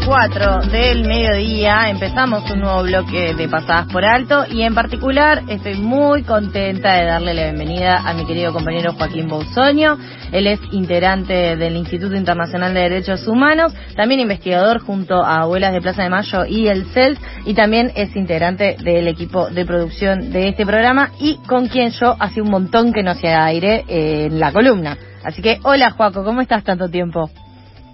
4 0.00 0.62
del 0.72 1.06
mediodía 1.06 1.88
empezamos 1.88 2.50
un 2.50 2.60
nuevo 2.60 2.82
bloque 2.82 3.34
de 3.34 3.48
pasadas 3.48 3.86
por 3.92 4.04
alto 4.04 4.44
y 4.50 4.62
en 4.62 4.74
particular 4.74 5.42
estoy 5.48 5.74
muy 5.74 6.22
contenta 6.24 6.94
de 6.94 7.04
darle 7.04 7.32
la 7.34 7.44
bienvenida 7.44 8.02
a 8.04 8.12
mi 8.12 8.26
querido 8.26 8.52
compañero 8.52 8.94
Joaquín 8.94 9.28
Bousoño. 9.28 9.96
Él 10.32 10.48
es 10.48 10.58
integrante 10.72 11.56
del 11.56 11.76
Instituto 11.76 12.16
Internacional 12.16 12.74
de 12.74 12.80
Derechos 12.80 13.28
Humanos, 13.28 13.72
también 13.94 14.20
investigador 14.20 14.80
junto 14.80 15.22
a 15.22 15.42
Abuelas 15.42 15.72
de 15.72 15.80
Plaza 15.80 16.02
de 16.02 16.10
Mayo 16.10 16.44
y 16.44 16.66
el 16.66 16.86
CELS 16.86 17.20
y 17.46 17.54
también 17.54 17.92
es 17.94 18.16
integrante 18.16 18.76
del 18.82 19.06
equipo 19.06 19.48
de 19.48 19.64
producción 19.64 20.32
de 20.32 20.48
este 20.48 20.66
programa 20.66 21.10
y 21.20 21.36
con 21.46 21.68
quien 21.68 21.90
yo 21.90 22.16
hace 22.18 22.42
un 22.42 22.50
montón 22.50 22.92
que 22.92 23.02
no 23.02 23.12
hacía 23.12 23.44
aire 23.44 23.84
en 23.86 24.40
la 24.40 24.50
columna. 24.50 24.96
Así 25.24 25.40
que 25.40 25.60
hola 25.62 25.90
Joaco, 25.90 26.24
¿cómo 26.24 26.40
estás 26.40 26.64
tanto 26.64 26.88
tiempo? 26.88 27.30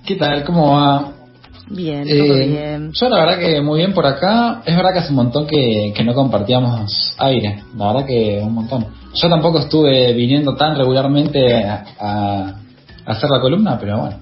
¿Qué 0.07 0.17
tal? 0.17 0.45
¿Cómo 0.45 0.75
va? 0.75 1.20
Bien, 1.71 2.03
todo 2.03 2.37
eh, 2.37 2.47
bien. 2.49 2.93
Yo 2.93 3.09
la 3.09 3.25
verdad 3.25 3.39
que 3.39 3.61
muy 3.61 3.79
bien 3.79 3.95
por 3.95 4.05
acá. 4.05 4.61
Es 4.65 4.77
verdad 4.77 4.93
que 4.93 4.99
hace 4.99 5.11
un 5.11 5.17
montón 5.17 5.47
que, 5.47 5.93
que 5.95 6.05
no 6.05 6.15
compartíamos 6.15 7.15
aire. 7.19 7.63
La 7.77 7.93
verdad 7.93 8.07
que 8.07 8.41
un 8.43 8.55
montón. 8.55 8.87
Yo 9.15 9.29
tampoco 9.29 9.61
estuve 9.61 10.13
viniendo 10.13 10.55
tan 10.57 10.77
regularmente 10.77 11.65
a, 11.65 12.55
hacer 13.07 13.31
la 13.31 13.41
columna, 13.41 13.79
pero 13.79 14.01
bueno. 14.01 14.17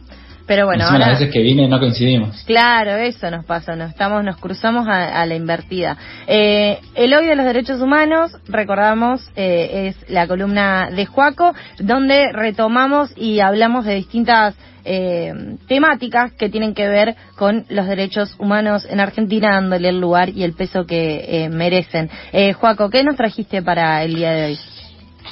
Pero 0.48 0.66
bueno, 0.66 0.84
ahora... 0.84 0.98
las 0.98 1.20
veces 1.20 1.32
que 1.32 1.42
vine 1.42 1.68
no 1.68 1.78
coincidimos. 1.78 2.42
Claro, 2.44 2.96
eso 2.96 3.30
nos 3.30 3.44
pasa, 3.44 3.76
nos 3.76 3.90
estamos, 3.90 4.24
nos 4.24 4.38
cruzamos 4.38 4.88
a, 4.88 5.24
la 5.26 5.34
invertida. 5.34 5.96
Eh, 6.26 6.80
el 6.94 7.14
hoy 7.14 7.26
de 7.26 7.36
los 7.36 7.44
derechos 7.44 7.80
humanos, 7.80 8.32
recordamos, 8.48 9.20
eh, 9.36 9.88
es 9.88 10.10
la 10.10 10.26
columna 10.26 10.88
de 10.90 11.04
Juaco, 11.04 11.54
donde 11.78 12.32
retomamos 12.32 13.12
y 13.14 13.40
hablamos 13.40 13.84
de 13.84 13.94
distintas 13.94 14.56
eh, 14.90 15.34
temáticas 15.66 16.32
que 16.32 16.48
tienen 16.48 16.72
que 16.72 16.88
ver 16.88 17.14
con 17.36 17.66
los 17.68 17.86
derechos 17.86 18.34
humanos 18.38 18.86
en 18.88 19.00
Argentina, 19.00 19.50
dándole 19.52 19.90
el 19.90 20.00
lugar 20.00 20.30
y 20.30 20.44
el 20.44 20.54
peso 20.54 20.86
que 20.86 21.26
eh, 21.28 21.48
merecen. 21.50 22.08
Eh, 22.32 22.54
Joaco, 22.54 22.88
¿qué 22.88 23.04
nos 23.04 23.16
trajiste 23.16 23.60
para 23.60 24.02
el 24.02 24.14
día 24.14 24.32
de 24.32 24.44
hoy? 24.46 24.58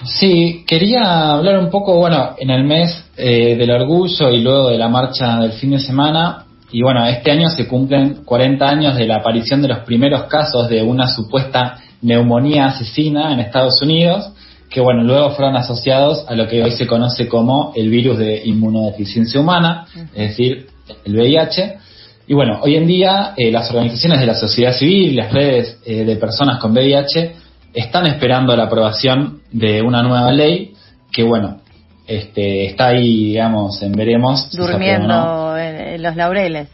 Sí, 0.05 0.65
quería 0.67 1.33
hablar 1.33 1.59
un 1.59 1.71
poco, 1.71 1.97
bueno, 1.97 2.35
en 2.39 2.51
el 2.51 2.65
mes 2.65 3.05
eh, 3.17 3.57
del 3.57 3.71
orgullo 3.71 4.31
y 4.31 4.41
luego 4.41 4.69
de 4.69 4.79
la 4.79 4.89
marcha 4.89 5.39
del 5.39 5.53
fin 5.53 5.71
de 5.71 5.79
semana, 5.79 6.45
y 6.71 6.83
bueno, 6.83 7.07
este 7.07 7.31
año 7.31 7.49
se 7.49 7.67
cumplen 7.67 8.23
40 8.25 8.69
años 8.69 8.97
de 8.97 9.07
la 9.07 9.17
aparición 9.17 9.63
de 9.63 9.69
los 9.69 9.79
primeros 9.81 10.25
casos 10.25 10.69
de 10.69 10.83
una 10.83 11.07
supuesta 11.07 11.79
neumonía 12.03 12.67
asesina 12.67 13.33
en 13.33 13.41
Estados 13.41 13.81
Unidos, 13.83 14.33
que 14.69 14.81
bueno, 14.81 15.03
luego 15.05 15.31
fueron 15.31 15.57
asociados 15.57 16.25
a 16.29 16.35
lo 16.35 16.49
que 16.49 16.63
hoy 16.63 16.73
se 16.73 16.87
conoce 16.87 17.29
como 17.29 17.73
el 17.75 17.89
virus 17.89 18.19
de 18.19 18.43
inmunodeficiencia 18.45 19.41
humana, 19.41 19.87
es 20.15 20.31
decir, 20.31 20.67
el 21.05 21.17
VIH. 21.17 21.79
Y 22.27 22.35
bueno, 22.35 22.59
hoy 22.63 22.75
en 22.75 22.87
día 22.87 23.33
eh, 23.37 23.53
las 23.53 23.71
organizaciones 23.71 24.19
de 24.19 24.27
la 24.27 24.35
sociedad 24.35 24.73
civil, 24.73 25.15
las 25.15 25.33
redes 25.33 25.79
eh, 25.87 26.05
de 26.05 26.17
personas 26.17 26.59
con 26.59 26.73
VIH 26.73 27.46
están 27.77 28.07
esperando 28.07 28.57
la 28.57 28.65
aprobación 28.65 29.43
de 29.53 29.83
una 29.83 30.03
nueva 30.03 30.33
ley 30.33 30.73
que 31.13 31.23
bueno, 31.23 31.61
este, 32.07 32.67
está 32.67 32.89
ahí, 32.89 33.27
digamos, 33.27 33.83
en 33.83 33.93
veremos. 33.93 34.51
Durmiendo 34.57 35.57
en 35.59 36.03
los 36.03 36.17
laureles. 36.17 36.69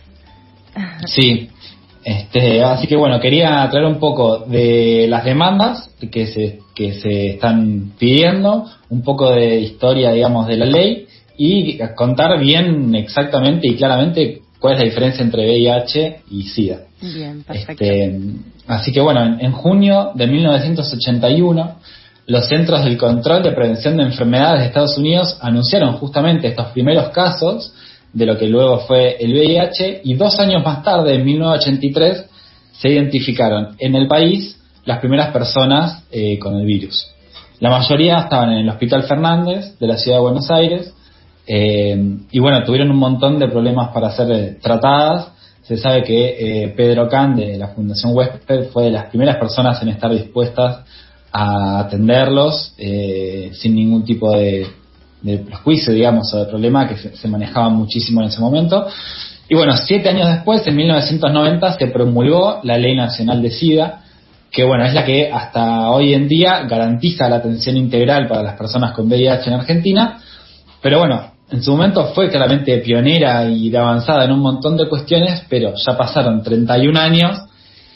Sí, 1.06 1.50
este, 2.04 2.62
así 2.62 2.86
que 2.86 2.96
bueno, 2.96 3.20
quería 3.20 3.68
traer 3.70 3.86
un 3.86 3.98
poco 3.98 4.38
de 4.46 5.06
las 5.08 5.24
demandas 5.24 5.90
que 6.10 6.26
se, 6.26 6.60
que 6.74 6.94
se 6.94 7.30
están 7.30 7.92
pidiendo, 7.98 8.66
un 8.88 9.02
poco 9.02 9.30
de 9.32 9.60
historia, 9.60 10.12
digamos, 10.12 10.46
de 10.46 10.56
la 10.56 10.66
ley 10.66 11.06
y 11.36 11.78
contar 11.96 12.38
bien 12.38 12.94
exactamente 12.94 13.66
y 13.66 13.74
claramente 13.74 14.42
cuál 14.60 14.74
es 14.74 14.78
la 14.80 14.84
diferencia 14.84 15.24
entre 15.24 15.46
VIH 15.46 16.20
y 16.30 16.42
SIDA. 16.44 16.82
Bien, 17.00 17.42
perfecto. 17.42 17.84
Este, 17.84 18.20
así 18.66 18.92
que 18.92 19.00
bueno, 19.00 19.38
en, 19.38 19.52
junio 19.52 20.12
de 20.14 20.26
1981, 20.26 21.76
los 22.26 22.48
Centros 22.48 22.84
del 22.84 22.96
Control 22.96 23.42
de 23.42 23.52
Prevención 23.52 23.96
de 23.96 24.04
Enfermedades 24.04 24.60
de 24.60 24.66
Estados 24.66 24.96
Unidos 24.98 25.38
anunciaron 25.40 25.94
justamente 25.94 26.48
estos 26.48 26.68
primeros 26.68 27.10
casos 27.10 27.74
de 28.12 28.26
lo 28.26 28.38
que 28.38 28.46
luego 28.46 28.80
fue 28.80 29.16
el 29.18 29.32
VIH 29.32 30.02
y 30.04 30.14
dos 30.14 30.38
años 30.38 30.62
más 30.64 30.82
tarde, 30.82 31.14
en 31.14 31.24
1983, 31.24 32.26
se 32.72 32.88
identificaron 32.88 33.74
en 33.78 33.94
el 33.94 34.06
país 34.06 34.58
las 34.84 34.98
primeras 34.98 35.32
personas 35.32 36.04
eh, 36.10 36.38
con 36.38 36.56
el 36.56 36.66
virus. 36.66 37.08
La 37.60 37.70
mayoría 37.70 38.18
estaban 38.18 38.50
en 38.52 38.58
el 38.58 38.68
Hospital 38.68 39.04
Fernández 39.04 39.78
de 39.78 39.86
la 39.86 39.96
ciudad 39.96 40.18
de 40.18 40.22
Buenos 40.22 40.50
Aires 40.50 40.92
eh, 41.46 42.18
y 42.30 42.38
bueno, 42.38 42.62
tuvieron 42.64 42.90
un 42.90 42.98
montón 42.98 43.38
de 43.38 43.48
problemas 43.48 43.88
para 43.92 44.10
ser 44.10 44.30
eh, 44.30 44.58
tratadas. 44.60 45.28
Se 45.62 45.76
sabe 45.76 46.02
que 46.02 46.72
Pedro 46.76 47.08
Can 47.08 47.36
de 47.36 47.56
la 47.56 47.68
Fundación 47.68 48.12
Huésped 48.14 48.70
fue 48.72 48.84
de 48.84 48.90
las 48.90 49.06
primeras 49.06 49.36
personas 49.36 49.80
en 49.82 49.90
estar 49.90 50.10
dispuestas 50.10 50.84
a 51.30 51.80
atenderlos 51.80 52.74
sin 52.76 53.74
ningún 53.74 54.04
tipo 54.04 54.32
de, 54.36 54.66
prejuicio, 55.22 55.92
digamos, 55.92 56.34
o 56.34 56.38
de 56.38 56.46
problema 56.46 56.88
que 56.88 56.96
se, 56.96 57.28
manejaba 57.28 57.68
muchísimo 57.68 58.20
en 58.22 58.28
ese 58.28 58.40
momento. 58.40 58.86
Y 59.48 59.54
bueno, 59.54 59.76
siete 59.76 60.08
años 60.08 60.28
después, 60.28 60.66
en 60.66 60.74
1990, 60.74 61.78
se 61.78 61.86
promulgó 61.88 62.60
la 62.64 62.76
Ley 62.76 62.96
Nacional 62.96 63.40
de 63.40 63.50
SIDA, 63.50 64.02
que 64.50 64.64
bueno, 64.64 64.84
es 64.84 64.94
la 64.94 65.04
que 65.04 65.30
hasta 65.30 65.90
hoy 65.90 66.12
en 66.12 66.28
día 66.28 66.64
garantiza 66.64 67.28
la 67.28 67.36
atención 67.36 67.76
integral 67.76 68.28
para 68.28 68.42
las 68.42 68.56
personas 68.56 68.92
con 68.92 69.06
VIH 69.06 69.48
en 69.48 69.54
Argentina, 69.54 70.20
pero 70.82 70.98
bueno, 70.98 71.31
en 71.52 71.62
su 71.62 71.72
momento 71.72 72.12
fue 72.14 72.30
claramente 72.30 72.78
pionera 72.78 73.48
y 73.48 73.68
de 73.68 73.78
avanzada 73.78 74.24
en 74.24 74.32
un 74.32 74.40
montón 74.40 74.76
de 74.76 74.88
cuestiones, 74.88 75.44
pero 75.48 75.74
ya 75.74 75.96
pasaron 75.96 76.42
31 76.42 76.98
años 76.98 77.38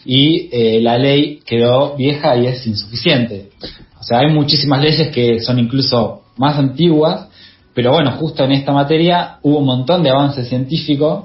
y 0.05 0.49
eh, 0.53 0.81
la 0.81 0.99
ley 0.99 1.41
quedó 1.45 1.97
vieja 1.97 2.37
y 2.37 2.47
es 2.47 2.67
insuficiente. 2.67 3.51
O 3.99 4.03
sea, 4.03 4.21
hay 4.21 4.33
muchísimas 4.33 4.83
leyes 4.83 5.09
que 5.09 5.41
son 5.41 5.59
incluso 5.59 6.23
más 6.37 6.59
antiguas, 6.59 7.29
pero 7.75 7.93
bueno, 7.93 8.13
justo 8.13 8.45
en 8.45 8.53
esta 8.53 8.73
materia 8.73 9.39
hubo 9.43 9.59
un 9.59 9.67
montón 9.67 10.03
de 10.03 10.11
avances 10.11 10.49
científicos, 10.49 11.25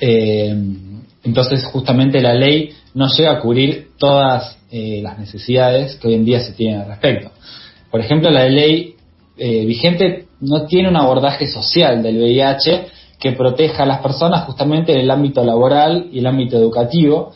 eh, 0.00 0.54
entonces 1.24 1.64
justamente 1.64 2.20
la 2.20 2.34
ley 2.34 2.70
no 2.94 3.08
llega 3.08 3.32
a 3.32 3.40
cubrir 3.40 3.88
todas 3.98 4.58
eh, 4.70 5.00
las 5.02 5.18
necesidades 5.18 5.96
que 5.96 6.08
hoy 6.08 6.14
en 6.14 6.24
día 6.24 6.40
se 6.40 6.52
tienen 6.52 6.80
al 6.80 6.88
respecto. 6.88 7.30
Por 7.90 8.00
ejemplo, 8.00 8.30
la 8.30 8.48
ley 8.48 8.94
eh, 9.36 9.64
vigente 9.66 10.21
no 10.42 10.66
tiene 10.66 10.88
un 10.88 10.96
abordaje 10.96 11.46
social 11.46 12.02
del 12.02 12.18
VIH 12.18 12.86
que 13.18 13.32
proteja 13.32 13.84
a 13.84 13.86
las 13.86 14.00
personas 14.00 14.44
justamente 14.44 14.92
en 14.92 15.00
el 15.00 15.10
ámbito 15.10 15.42
laboral 15.42 16.08
y 16.12 16.18
el 16.18 16.26
ámbito 16.26 16.56
educativo 16.56 17.32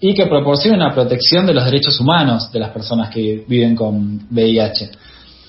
y 0.00 0.14
que 0.14 0.26
proporcione 0.26 0.76
una 0.76 0.92
protección 0.92 1.46
de 1.46 1.54
los 1.54 1.64
derechos 1.64 1.98
humanos 2.00 2.52
de 2.52 2.60
las 2.60 2.70
personas 2.70 3.10
que 3.10 3.44
viven 3.48 3.74
con 3.74 4.26
VIH 4.30 4.90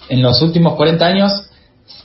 en 0.09 0.21
los 0.21 0.41
últimos 0.41 0.73
40 0.75 1.05
años, 1.05 1.31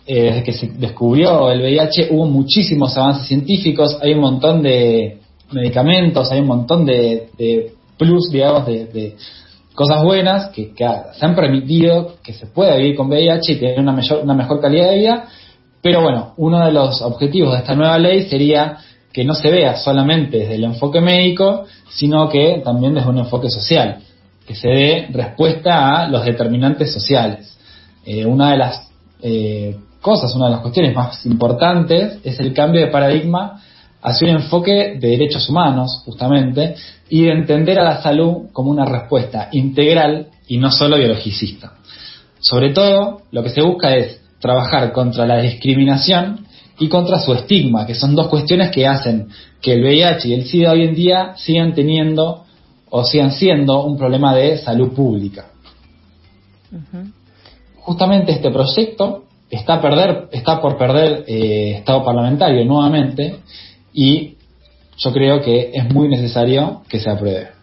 eh, 0.07 0.23
desde 0.25 0.43
que 0.43 0.53
se 0.53 0.67
descubrió 0.69 1.51
el 1.51 1.61
VIH, 1.61 2.09
hubo 2.11 2.27
muchísimos 2.27 2.97
avances 2.97 3.27
científicos, 3.27 3.99
hay 4.01 4.13
un 4.13 4.21
montón 4.21 4.63
de 4.63 5.19
medicamentos, 5.51 6.31
hay 6.31 6.41
un 6.41 6.47
montón 6.47 6.85
de, 6.85 7.73
plus, 7.99 8.31
digamos, 8.31 8.67
de, 8.67 9.17
cosas 9.75 10.03
buenas 10.03 10.51
que, 10.51 10.73
se 10.77 11.27
han 11.27 11.35
permitido 11.35 12.15
que 12.23 12.33
se 12.33 12.47
pueda 12.47 12.77
vivir 12.77 12.97
con 12.97 13.09
VIH 13.09 13.53
y 13.53 13.57
tener 13.57 13.81
una 13.81 13.93
mejor, 13.93 14.21
una 14.23 14.35
mejor 14.35 14.61
calidad 14.61 14.91
de 14.91 14.99
vida. 14.99 15.29
Pero 15.83 16.03
bueno, 16.03 16.33
uno 16.39 16.65
de 16.65 16.73
los 16.73 17.03
objetivos 17.03 17.53
de 17.53 17.59
esta 17.59 17.75
nueva 17.75 17.99
ley 17.99 18.23
sería 18.23 18.79
que 19.13 19.25
no 19.25 19.35
se 19.35 19.51
vea 19.51 19.77
solamente 19.77 20.39
desde 20.39 20.55
el 20.55 20.65
enfoque 20.65 21.01
médico, 21.01 21.65
sino 21.91 22.29
que 22.29 22.63
también 22.65 22.95
desde 22.95 23.09
un 23.09 23.19
enfoque 23.19 23.51
social, 23.51 23.99
que 24.47 24.55
se 24.55 24.69
dé 24.69 25.09
respuesta 25.11 26.01
a 26.01 26.09
los 26.09 26.25
determinantes 26.25 26.93
sociales. 26.93 27.57
Eh, 28.05 28.25
una 28.25 28.51
de 28.53 28.57
las 28.59 28.91
eh, 29.23 29.77
cosas, 30.01 30.35
una 30.35 30.47
de 30.47 30.53
las 30.53 30.61
cuestiones 30.61 30.95
más 30.95 31.25
importantes 31.27 32.19
es 32.25 32.41
el 32.41 32.53
cambio 32.53 32.81
de 32.81 32.89
paradigma 32.89 33.63
hacia 34.05 34.29
un 34.29 34.37
enfoque 34.37 34.99
de 35.01 35.09
derechos 35.09 35.49
humanos, 35.49 36.03
justamente, 36.05 36.77
y 37.09 37.23
de 37.23 37.33
entender 37.33 37.81
a 37.81 37.85
la 37.85 38.03
salud 38.03 38.51
como 38.53 38.71
una 38.71 38.85
respuesta 38.85 39.49
integral 39.53 40.29
y 40.47 40.59
no 40.59 40.71
solo 40.71 40.99
biologicista. 40.99 41.73
Sobre 42.39 42.75
todo, 42.75 43.23
lo 43.33 43.43
que 43.43 43.49
se 43.49 43.63
busca 43.63 43.97
es 43.97 44.21
trabajar 44.41 44.93
contra 44.93 45.27
la 45.27 45.39
discriminación 45.39 46.47
y 46.79 46.89
contra 46.89 47.19
su 47.19 47.33
estigma, 47.33 47.87
que 47.87 47.95
son 47.95 48.15
dos 48.15 48.29
cuestiones 48.29 48.71
que 48.71 48.87
hacen 48.87 49.29
que 49.63 49.73
el 49.73 49.83
VIH 49.83 50.29
y 50.29 50.35
el 50.35 50.45
SIDA 50.45 50.73
hoy 50.73 50.85
en 50.85 50.95
día 50.95 51.33
sigan 51.37 51.73
teniendo 51.75 52.45
o 52.91 53.05
sigan 53.05 53.33
siendo 53.33 53.85
un 53.85 53.97
problema 53.97 54.35
de 54.35 54.59
salud 54.59 54.93
pública. 54.93 55.47
Justamente 57.77 58.33
este 58.33 58.51
proyecto 58.51 59.25
está, 59.49 59.81
perder, 59.81 60.29
está 60.31 60.61
por 60.61 60.77
perder 60.77 61.25
eh, 61.27 61.77
estado 61.79 62.05
parlamentario 62.05 62.67
nuevamente 62.67 63.39
y 63.95 64.37
yo 64.99 65.13
creo 65.13 65.41
que 65.41 65.71
es 65.73 65.93
muy 65.93 66.09
necesario 66.09 66.83
que 66.89 67.01
se 67.01 67.09
apruebe. 67.09 67.54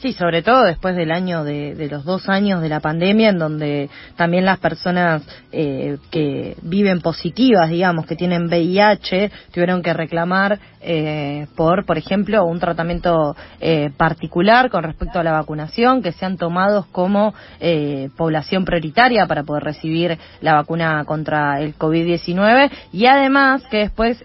Sí, 0.00 0.12
sobre 0.12 0.42
todo 0.42 0.62
después 0.62 0.94
del 0.94 1.10
año 1.10 1.42
de, 1.42 1.88
los 1.90 2.04
dos 2.04 2.28
años 2.28 2.62
de 2.62 2.68
la 2.68 2.78
pandemia, 2.78 3.30
en 3.30 3.38
donde 3.38 3.90
también 4.14 4.44
las 4.44 4.60
personas 4.60 5.22
eh, 5.50 5.98
que 6.12 6.56
viven 6.62 7.00
positivas, 7.00 7.68
digamos, 7.68 8.06
que 8.06 8.14
tienen 8.14 8.46
VIH, 8.46 9.32
tuvieron 9.52 9.82
que 9.82 9.92
reclamar 9.92 10.60
eh, 10.80 11.48
por, 11.56 11.84
por 11.84 11.98
ejemplo, 11.98 12.44
un 12.44 12.60
tratamiento 12.60 13.34
eh, 13.60 13.90
particular 13.96 14.70
con 14.70 14.84
respecto 14.84 15.18
a 15.18 15.24
la 15.24 15.32
vacunación, 15.32 16.00
que 16.00 16.12
sean 16.12 16.36
tomados 16.36 16.86
como 16.86 17.34
población 18.16 18.64
prioritaria 18.64 19.26
para 19.26 19.42
poder 19.42 19.64
recibir 19.64 20.16
la 20.40 20.54
vacuna 20.54 21.04
contra 21.04 21.60
el 21.60 21.76
COVID-19 21.76 22.70
y 22.92 23.06
además 23.06 23.62
que 23.70 23.78
después 23.78 24.22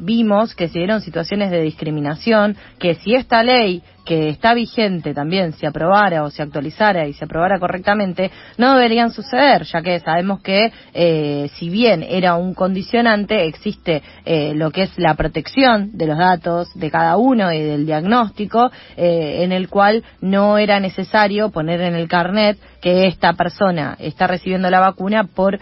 vimos 0.00 0.54
que 0.54 0.68
se 0.68 0.78
dieron 0.78 1.00
situaciones 1.00 1.50
de 1.50 1.60
discriminación, 1.62 2.56
que 2.78 2.94
si 2.96 3.14
esta 3.14 3.42
ley 3.42 3.82
que 4.06 4.28
está 4.28 4.54
vigente 4.54 5.12
también 5.12 5.52
se 5.52 5.66
aprobara 5.66 6.22
o 6.22 6.30
se 6.30 6.40
actualizara 6.40 7.06
y 7.08 7.12
se 7.12 7.24
aprobara 7.24 7.58
correctamente, 7.58 8.30
no 8.56 8.76
deberían 8.76 9.10
suceder, 9.10 9.64
ya 9.64 9.82
que 9.82 9.98
sabemos 10.00 10.40
que 10.40 10.72
eh, 10.94 11.50
si 11.54 11.68
bien 11.68 12.04
era 12.08 12.36
un 12.36 12.54
condicionante, 12.54 13.46
existe 13.46 14.02
eh, 14.24 14.54
lo 14.54 14.70
que 14.70 14.84
es 14.84 14.96
la 14.96 15.14
protección 15.14 15.90
de 15.98 16.06
los 16.06 16.16
datos 16.16 16.72
de 16.74 16.90
cada 16.90 17.16
uno 17.16 17.52
y 17.52 17.60
del 17.60 17.84
diagnóstico, 17.84 18.70
eh, 18.96 19.40
en 19.42 19.50
el 19.50 19.68
cual 19.68 20.04
no 20.20 20.56
era 20.56 20.78
necesario 20.78 21.50
poner 21.50 21.80
en 21.80 21.96
el 21.96 22.08
carnet 22.08 22.58
que 22.80 23.08
esta 23.08 23.32
persona 23.32 23.96
está 23.98 24.28
recibiendo 24.28 24.70
la 24.70 24.78
vacuna 24.78 25.24
por 25.24 25.58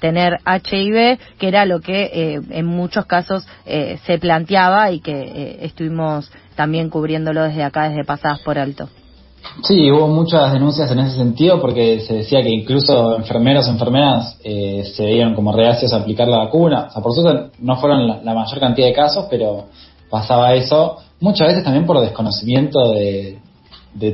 tener 0.00 0.38
HIV, 0.46 1.18
que 1.38 1.48
era 1.48 1.64
lo 1.64 1.80
que 1.80 2.38
en 2.50 2.66
muchos 2.66 3.06
casos 3.06 3.46
se 3.64 4.18
planteaba 4.18 4.90
y 4.90 5.00
que 5.00 5.58
estuvimos 5.62 6.30
también 6.54 6.90
cubriéndolo 6.90 7.42
desde 7.42 7.62
acá, 7.62 7.88
desde 7.88 8.04
pasadas 8.04 8.40
por 8.40 8.58
alto. 8.58 8.88
Sí, 9.62 9.90
hubo 9.90 10.08
muchas 10.08 10.52
denuncias 10.52 10.90
en 10.90 11.00
ese 11.00 11.16
sentido 11.16 11.60
porque 11.60 12.00
se 12.00 12.14
decía 12.14 12.42
que 12.42 12.50
incluso 12.50 13.16
enfermeros 13.16 13.68
enfermeras 13.68 14.38
eh, 14.42 14.84
se 14.94 15.04
veían 15.04 15.34
como 15.34 15.52
reacios 15.52 15.92
a 15.92 15.98
aplicar 15.98 16.28
la 16.28 16.38
vacuna. 16.38 16.86
O 16.88 16.90
sea, 16.90 17.02
por 17.02 17.12
supuesto 17.12 17.50
no 17.60 17.76
fueron 17.76 18.24
la, 18.24 18.34
mayor 18.34 18.58
cantidad 18.58 18.86
de 18.86 18.94
casos, 18.94 19.26
pero 19.30 19.66
pasaba 20.10 20.54
eso 20.54 20.96
muchas 21.20 21.48
veces 21.48 21.64
también 21.64 21.86
por 21.86 22.00
desconocimiento 22.00 22.92
de, 22.92 23.38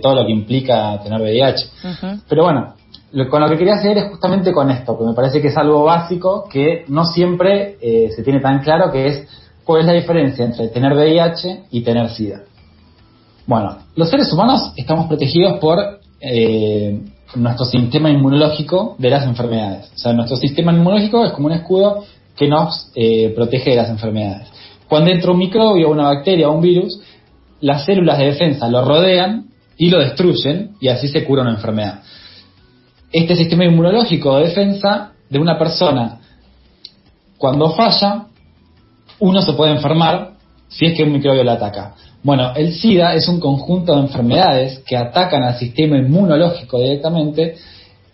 todo 0.03 0.15
lo 0.15 0.27
que 0.27 0.33
implica 0.33 1.01
tener 1.03 1.21
VIH. 1.21 1.67
Pero 2.29 2.45
bueno, 2.45 2.75
con 3.31 3.41
lo 3.41 3.49
que 3.49 3.57
quería 3.57 3.75
hacer 3.75 3.97
es 3.99 4.11
justamente 4.11 4.53
con 4.53 4.71
esto, 4.71 4.97
que 4.99 5.05
me 5.05 5.15
parece 5.15 5.41
que 5.41 5.49
es 5.49 5.57
algo 5.57 5.85
básico 5.85 6.45
que 6.51 6.85
no 6.89 7.07
siempre 7.07 7.77
eh, 7.81 8.11
se 8.15 8.23
tiene 8.23 8.41
tan 8.41 8.61
claro, 8.61 8.93
que 8.93 9.07
es 9.07 9.29
¿Cuál 9.71 9.83
es 9.83 9.87
la 9.87 9.93
diferencia 9.93 10.45
entre 10.45 10.67
tener 10.67 10.93
VIH 10.95 11.67
y 11.71 11.83
tener 11.83 12.11
SIDA? 12.11 12.41
Bueno, 13.47 13.79
los 13.95 14.11
seres 14.11 14.33
humanos 14.33 14.73
estamos 14.75 15.07
protegidos 15.07 15.61
por 15.61 16.01
eh, 16.21 17.01
nuestro 17.37 17.65
sistema 17.67 18.11
inmunológico 18.11 18.97
de 18.99 19.11
las 19.11 19.25
enfermedades. 19.25 19.93
O 19.95 19.99
sea, 19.99 20.13
nuestro 20.13 20.37
sistema 20.39 20.73
inmunológico 20.73 21.25
es 21.25 21.31
como 21.31 21.47
un 21.47 21.53
escudo 21.53 22.03
que 22.35 22.49
nos 22.49 22.91
eh, 22.97 23.33
protege 23.33 23.71
de 23.71 23.77
las 23.77 23.91
enfermedades. 23.91 24.49
Cuando 24.89 25.13
entra 25.13 25.31
un 25.31 25.39
microbio, 25.39 25.89
una 25.89 26.07
bacteria 26.07 26.49
o 26.49 26.53
un 26.53 26.63
virus, 26.63 27.01
las 27.61 27.85
células 27.85 28.19
de 28.19 28.25
defensa 28.25 28.69
lo 28.69 28.85
rodean 28.85 29.51
y 29.77 29.89
lo 29.89 30.01
destruyen 30.01 30.73
y 30.81 30.89
así 30.89 31.07
se 31.07 31.25
cura 31.25 31.43
una 31.43 31.53
enfermedad. 31.53 32.03
Este 33.13 33.37
sistema 33.37 33.67
inmunológico 33.67 34.37
de 34.37 34.49
defensa 34.49 35.13
de 35.29 35.39
una 35.39 35.57
persona, 35.57 36.19
cuando 37.39 37.71
falla, 37.71 38.27
uno 39.21 39.43
se 39.43 39.53
puede 39.53 39.73
enfermar 39.73 40.33
si 40.69 40.87
es 40.87 40.95
que 40.95 41.05
un 41.05 41.13
microbio 41.13 41.45
lo 41.45 41.53
ataca. 41.53 41.95
Bueno, 42.23 42.53
el 42.55 42.75
SIDA 42.75 43.15
es 43.15 43.29
un 43.29 43.41
conjunto 43.41 43.95
de 43.95 44.03
enfermedades 44.03 44.81
que 44.81 44.97
atacan 44.97 45.43
al 45.43 45.59
sistema 45.59 45.97
inmunológico 45.97 46.79
directamente 46.79 47.57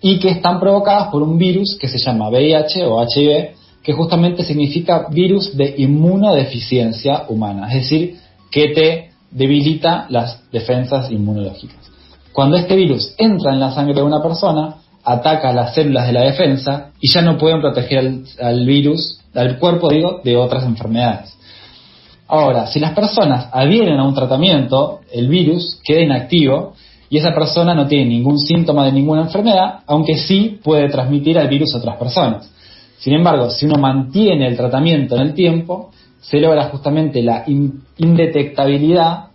y 0.00 0.18
que 0.18 0.28
están 0.30 0.60
provocadas 0.60 1.08
por 1.08 1.22
un 1.22 1.38
virus 1.38 1.76
que 1.80 1.88
se 1.88 1.98
llama 1.98 2.28
VIH 2.28 2.84
o 2.86 3.02
HIV, 3.02 3.50
que 3.82 3.92
justamente 3.92 4.44
significa 4.44 5.06
virus 5.10 5.56
de 5.56 5.74
inmunodeficiencia 5.78 7.24
humana, 7.28 7.68
es 7.68 7.82
decir, 7.82 8.16
que 8.50 8.68
te 8.68 9.10
debilita 9.30 10.06
las 10.08 10.40
defensas 10.50 11.10
inmunológicas. 11.10 11.78
Cuando 12.32 12.56
este 12.56 12.76
virus 12.76 13.14
entra 13.18 13.52
en 13.52 13.60
la 13.60 13.72
sangre 13.72 13.94
de 13.94 14.02
una 14.02 14.22
persona, 14.22 14.76
ataca 15.04 15.52
las 15.52 15.74
células 15.74 16.06
de 16.06 16.12
la 16.12 16.24
defensa 16.24 16.90
y 17.00 17.10
ya 17.10 17.22
no 17.22 17.38
pueden 17.38 17.60
proteger 17.60 18.12
al 18.40 18.66
virus 18.66 19.20
al 19.36 19.58
cuerpo, 19.58 19.88
digo, 19.88 20.20
de 20.24 20.36
otras 20.36 20.64
enfermedades. 20.64 21.36
Ahora, 22.28 22.66
si 22.66 22.80
las 22.80 22.92
personas 22.92 23.48
adhieren 23.52 23.98
a 23.98 24.04
un 24.04 24.14
tratamiento, 24.14 25.00
el 25.12 25.28
virus 25.28 25.80
queda 25.84 26.00
inactivo 26.00 26.74
y 27.08 27.18
esa 27.18 27.32
persona 27.32 27.74
no 27.74 27.86
tiene 27.86 28.06
ningún 28.06 28.38
síntoma 28.38 28.84
de 28.84 28.92
ninguna 28.92 29.22
enfermedad, 29.22 29.80
aunque 29.86 30.16
sí 30.16 30.58
puede 30.62 30.88
transmitir 30.88 31.38
al 31.38 31.48
virus 31.48 31.74
a 31.74 31.78
otras 31.78 31.96
personas. 31.96 32.50
Sin 32.98 33.12
embargo, 33.12 33.50
si 33.50 33.66
uno 33.66 33.76
mantiene 33.80 34.48
el 34.48 34.56
tratamiento 34.56 35.14
en 35.14 35.22
el 35.22 35.34
tiempo, 35.34 35.90
se 36.20 36.40
logra 36.40 36.64
justamente 36.64 37.22
la 37.22 37.44
indetectabilidad, 37.46 39.26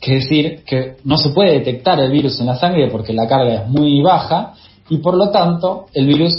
que 0.00 0.16
es 0.16 0.24
decir, 0.24 0.64
que 0.66 0.96
no 1.04 1.16
se 1.18 1.30
puede 1.30 1.52
detectar 1.52 2.00
el 2.00 2.10
virus 2.10 2.40
en 2.40 2.46
la 2.46 2.56
sangre 2.56 2.88
porque 2.90 3.12
la 3.12 3.28
carga 3.28 3.54
es 3.54 3.68
muy 3.68 4.02
baja 4.02 4.54
y 4.88 4.96
por 4.98 5.14
lo 5.14 5.30
tanto 5.30 5.86
el 5.94 6.06
virus 6.06 6.32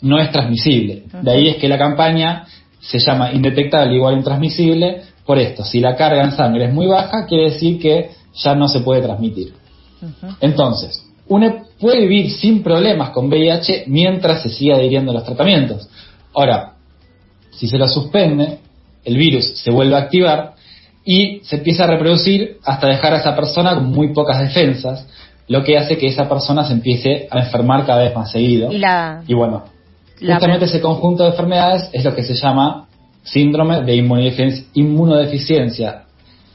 no 0.00 0.18
es 0.18 0.30
transmisible. 0.30 1.02
De 1.20 1.30
ahí 1.30 1.48
es 1.48 1.56
que 1.56 1.68
la 1.68 1.76
campaña 1.76 2.46
se 2.80 2.98
llama 2.98 3.32
indetectable 3.32 3.94
igual 3.94 4.16
intransmisible 4.16 5.02
por 5.24 5.38
esto. 5.38 5.64
Si 5.64 5.80
la 5.80 5.96
carga 5.96 6.24
en 6.24 6.32
sangre 6.32 6.66
es 6.66 6.72
muy 6.72 6.86
baja, 6.86 7.26
quiere 7.26 7.50
decir 7.50 7.78
que 7.78 8.10
ya 8.34 8.54
no 8.54 8.68
se 8.68 8.80
puede 8.80 9.02
transmitir. 9.02 9.54
Entonces, 10.40 11.04
uno 11.28 11.64
puede 11.78 12.00
vivir 12.00 12.30
sin 12.30 12.62
problemas 12.62 13.10
con 13.10 13.26
VIH 13.26 13.84
mientras 13.86 14.42
se 14.42 14.48
siga 14.48 14.76
adhiriendo 14.76 15.12
a 15.12 15.14
los 15.14 15.24
tratamientos. 15.24 15.88
Ahora, 16.34 16.74
si 17.50 17.68
se 17.68 17.78
lo 17.78 17.86
suspende, 17.86 18.58
el 19.04 19.16
virus 19.16 19.58
se 19.58 19.70
vuelve 19.70 19.94
a 19.96 19.98
activar 19.98 20.54
y 21.04 21.40
se 21.44 21.56
empieza 21.56 21.84
a 21.84 21.88
reproducir 21.88 22.58
hasta 22.64 22.86
dejar 22.88 23.14
a 23.14 23.18
esa 23.18 23.36
persona 23.36 23.74
con 23.74 23.90
muy 23.90 24.12
pocas 24.12 24.40
defensas, 24.40 25.06
lo 25.48 25.64
que 25.64 25.76
hace 25.76 25.98
que 25.98 26.06
esa 26.06 26.28
persona 26.28 26.64
se 26.64 26.72
empiece 26.72 27.28
a 27.30 27.40
enfermar 27.40 27.84
cada 27.84 28.02
vez 28.02 28.14
más 28.14 28.30
seguido. 28.30 28.70
Y, 29.26 29.32
y 29.32 29.34
bueno, 29.34 29.64
Justamente 30.20 30.66
ese 30.66 30.80
conjunto 30.80 31.24
de 31.24 31.30
enfermedades 31.30 31.90
es 31.92 32.04
lo 32.04 32.14
que 32.14 32.22
se 32.22 32.34
llama 32.34 32.86
síndrome 33.22 33.82
de 33.82 33.94
inmunodeficiencia 34.74 36.04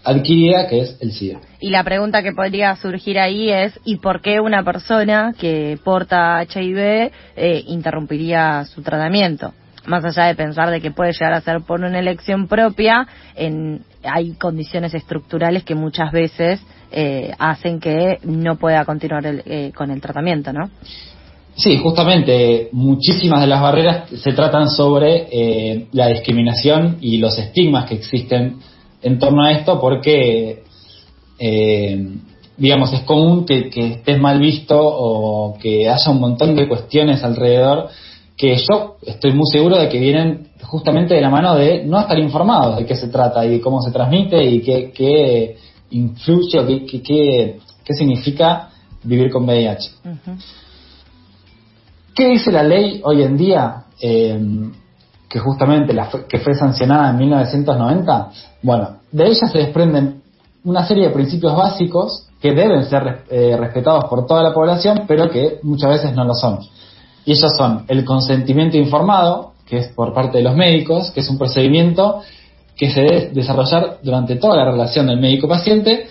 adquirida, 0.03 0.67
que 0.67 0.81
es 0.81 0.98
el 1.01 1.12
SIDA. 1.12 1.39
Y 1.60 1.72
la 1.72 1.84
pregunta 1.84 2.22
que 2.22 2.31
podría 2.31 2.75
surgir 2.75 3.19
ahí 3.19 3.50
es, 3.50 3.79
¿y 3.84 3.98
por 3.98 4.22
qué 4.22 4.39
una 4.39 4.63
persona 4.63 5.34
que 5.38 5.79
porta 5.84 6.43
HIV 6.43 7.12
eh, 7.36 7.63
interrumpiría 7.67 8.65
su 8.65 8.84
tratamiento? 8.84 9.53
Más 9.88 10.03
allá 10.05 10.25
de 10.25 10.36
pensar 10.36 10.69
de 10.69 10.81
que 10.81 10.91
puede 10.91 11.12
llegar 11.12 11.34
a 11.34 11.41
ser 11.41 11.62
por 11.62 11.81
una 11.81 12.00
elección 12.00 12.48
propia, 12.48 13.07
en, 13.36 13.84
hay 14.03 14.34
condiciones 14.34 14.93
estructurales 14.93 15.63
que 15.63 15.75
muchas 15.75 16.12
veces 16.12 16.60
eh, 16.91 17.34
hacen 17.39 17.79
que 17.79 18.19
no 18.24 18.57
pueda 18.57 18.86
continuar 18.86 19.24
eh, 19.25 19.72
con 19.75 19.91
el 19.91 20.01
tratamiento, 20.01 20.53
¿no? 20.53 20.69
Sí, 21.55 21.77
justamente 21.77 22.67
muchísimas 22.74 23.39
de 23.39 23.47
las 23.47 23.62
barreras 23.62 24.09
se 24.09 24.33
tratan 24.33 24.69
sobre 24.69 25.27
eh, 25.31 25.88
la 25.93 26.07
discriminación 26.07 26.97
y 27.00 27.17
los 27.17 27.38
estigmas 27.38 27.85
que 27.85 27.95
existen 27.95 28.57
en 29.01 29.19
torno 29.19 29.43
a 29.43 29.51
esto 29.51 29.79
porque, 29.79 30.63
eh, 31.39 32.07
digamos, 32.57 32.91
es 32.91 33.01
común 33.01 33.45
que, 33.45 33.69
estés 33.74 34.19
mal 34.19 34.39
visto 34.39 34.77
o 34.77 35.57
que 35.57 35.89
haya 35.89 36.12
un 36.12 36.19
montón 36.19 36.55
de 36.55 36.67
cuestiones 36.67 37.24
alrededor 37.24 37.88
que 38.35 38.57
yo 38.57 38.97
estoy 39.03 39.31
muy 39.31 39.45
seguro 39.50 39.77
de 39.77 39.88
que 39.88 39.97
vienen 39.97 40.50
justamente 40.62 41.15
de 41.15 41.21
la 41.21 41.29
mano 41.29 41.55
de 41.55 41.85
no 41.85 42.01
estar 42.01 42.19
informados 42.19 42.77
de 42.77 42.85
qué 42.85 42.97
se 42.97 43.07
trata 43.07 43.45
y 43.45 43.62
cómo 43.62 43.81
se 43.81 43.91
transmite 43.91 44.43
y 44.43 44.59
qué, 44.59 45.55
influye 45.91 46.59
o 46.59 46.67
qué, 46.67 47.01
qué, 47.01 47.93
significa 47.93 48.71
vivir 49.03 49.31
con 49.31 49.45
VIH. 49.45 49.91
¿Qué 52.15 52.29
dice 52.29 52.50
la 52.50 52.63
ley 52.63 53.01
hoy 53.03 53.24
en 53.24 53.36
día? 53.36 53.84
Eh, 54.01 54.39
que 55.27 55.39
justamente 55.39 55.93
la 55.93 56.10
que 56.29 56.39
fue 56.39 56.53
sancionada 56.53 57.10
en 57.10 57.17
1990, 57.17 58.29
bueno, 58.62 59.00
de 59.12 59.25
ella 59.25 59.48
se 59.51 59.57
desprenden 59.57 60.22
una 60.63 60.88
serie 60.88 61.07
de 61.07 61.13
principios 61.13 61.53
básicos 61.57 62.27
que 62.41 62.53
deben 62.53 62.86
ser 62.86 63.25
eh, 63.29 63.57
respetados 63.57 64.05
por 64.05 64.25
toda 64.25 64.41
la 64.43 64.53
población, 64.53 65.03
pero 65.07 65.29
que 65.29 65.60
muchas 65.63 65.89
veces 65.89 66.15
no 66.15 66.24
lo 66.24 66.34
son. 66.36 66.60
Y 67.25 67.34
ellos 67.34 67.51
son 67.57 67.84
el 67.89 68.05
consentimiento 68.05 68.77
informado, 68.77 69.53
que 69.67 69.79
es 69.79 69.88
por 69.89 70.13
parte 70.13 70.38
de 70.38 70.43
los 70.45 70.55
médicos, 70.55 71.12
que 71.12 71.19
es 71.19 71.29
un 71.29 71.38
procedimiento 71.38 72.22
que 72.77 72.91
se 72.91 73.01
debe 73.01 73.29
desarrollar 73.34 73.98
durante 74.03 74.38
toda 74.38 74.55
la 74.55 74.72
relación 74.72 75.07
del 75.07 75.19
médico-paciente, 75.19 76.07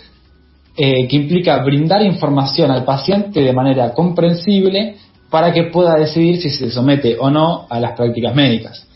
eh, 0.76 1.08
que 1.08 1.16
implica 1.16 1.62
brindar 1.62 2.02
información 2.02 2.70
al 2.70 2.84
paciente 2.84 3.40
de 3.40 3.52
manera 3.54 3.94
comprensible 3.94 4.96
para 5.34 5.52
que 5.52 5.64
pueda 5.64 5.96
decidir 5.96 6.40
si 6.40 6.48
se 6.48 6.70
somete 6.70 7.16
o 7.18 7.28
no 7.28 7.66
a 7.68 7.80
las 7.80 7.96
prácticas 7.96 8.36
médicas. 8.36 8.86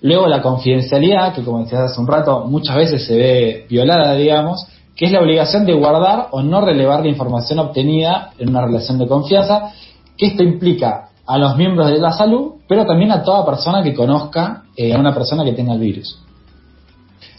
Luego 0.00 0.26
la 0.26 0.42
confidencialidad, 0.42 1.32
que 1.32 1.44
como 1.44 1.60
decías 1.60 1.92
hace 1.92 2.00
un 2.00 2.08
rato, 2.08 2.44
muchas 2.46 2.74
veces 2.74 3.06
se 3.06 3.16
ve 3.16 3.66
violada, 3.70 4.16
digamos, 4.16 4.66
que 4.96 5.04
es 5.04 5.12
la 5.12 5.20
obligación 5.20 5.64
de 5.64 5.74
guardar 5.74 6.26
o 6.32 6.42
no 6.42 6.60
relevar 6.60 7.02
la 7.02 7.08
información 7.08 7.60
obtenida 7.60 8.32
en 8.36 8.48
una 8.48 8.66
relación 8.66 8.98
de 8.98 9.06
confianza, 9.06 9.74
que 10.18 10.26
esto 10.26 10.42
implica 10.42 11.10
a 11.24 11.38
los 11.38 11.56
miembros 11.56 11.88
de 11.88 12.00
la 12.00 12.10
salud, 12.10 12.54
pero 12.66 12.84
también 12.84 13.12
a 13.12 13.22
toda 13.22 13.46
persona 13.46 13.84
que 13.84 13.94
conozca 13.94 14.64
eh, 14.76 14.92
a 14.92 14.98
una 14.98 15.14
persona 15.14 15.44
que 15.44 15.52
tenga 15.52 15.74
el 15.74 15.78
virus. 15.78 16.18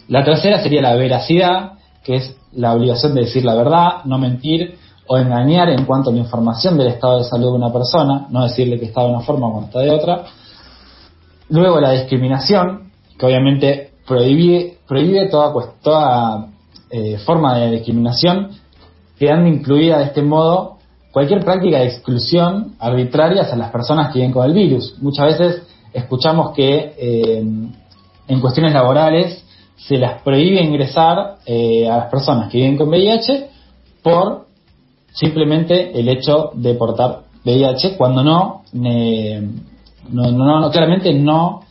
La 0.08 0.24
tercera 0.24 0.62
sería 0.62 0.80
la 0.80 0.94
veracidad, 0.94 1.72
que 2.02 2.16
es 2.16 2.34
la 2.52 2.72
obligación 2.72 3.14
de 3.14 3.24
decir 3.24 3.44
la 3.44 3.54
verdad, 3.54 4.04
no 4.06 4.16
mentir 4.16 4.78
o 5.08 5.16
engañar 5.16 5.70
en 5.70 5.84
cuanto 5.84 6.10
a 6.10 6.12
la 6.12 6.20
información 6.20 6.76
del 6.76 6.88
estado 6.88 7.18
de 7.18 7.24
salud 7.24 7.52
de 7.52 7.56
una 7.56 7.72
persona, 7.72 8.26
no 8.30 8.44
decirle 8.44 8.78
que 8.78 8.86
está 8.86 9.02
de 9.02 9.08
una 9.08 9.20
forma 9.20 9.50
cuando 9.50 9.66
está 9.66 9.80
de 9.80 9.90
otra. 9.90 10.24
Luego 11.48 11.80
la 11.80 11.92
discriminación, 11.92 12.92
que 13.18 13.26
obviamente 13.26 13.92
prohíbe, 14.06 14.78
prohíbe 14.86 15.28
toda, 15.28 15.52
toda 15.82 16.48
eh, 16.90 17.18
forma 17.24 17.58
de 17.58 17.70
discriminación, 17.70 18.50
quedando 19.18 19.48
incluida 19.48 19.98
de 19.98 20.04
este 20.04 20.22
modo 20.22 20.76
cualquier 21.10 21.42
práctica 21.42 21.78
de 21.78 21.86
exclusión 21.86 22.76
arbitraria 22.78 23.42
hacia 23.42 23.56
las 23.56 23.70
personas 23.70 24.12
que 24.12 24.18
viven 24.18 24.32
con 24.32 24.44
el 24.44 24.52
virus. 24.52 24.94
Muchas 25.00 25.38
veces 25.38 25.62
escuchamos 25.92 26.52
que 26.52 26.94
eh, 26.98 27.42
en 28.28 28.40
cuestiones 28.40 28.74
laborales 28.74 29.42
se 29.76 29.96
las 29.96 30.20
prohíbe 30.22 30.62
ingresar 30.62 31.38
eh, 31.46 31.88
a 31.88 31.96
las 31.96 32.10
personas 32.10 32.50
que 32.50 32.58
viven 32.58 32.76
con 32.76 32.88
VIH 32.88 33.48
por 34.02 34.47
simplemente 35.12 35.98
el 35.98 36.08
hecho 36.08 36.50
de 36.54 36.74
portar 36.74 37.20
VIH 37.44 37.96
cuando 37.96 38.22
no, 38.22 38.62
no, 38.72 40.30
no, 40.30 40.70
claramente 40.70 41.12
no 41.12 41.62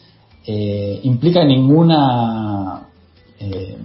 eh, 0.45 0.99
implica 1.03 1.43
ninguna 1.43 2.87
eh, 3.39 3.77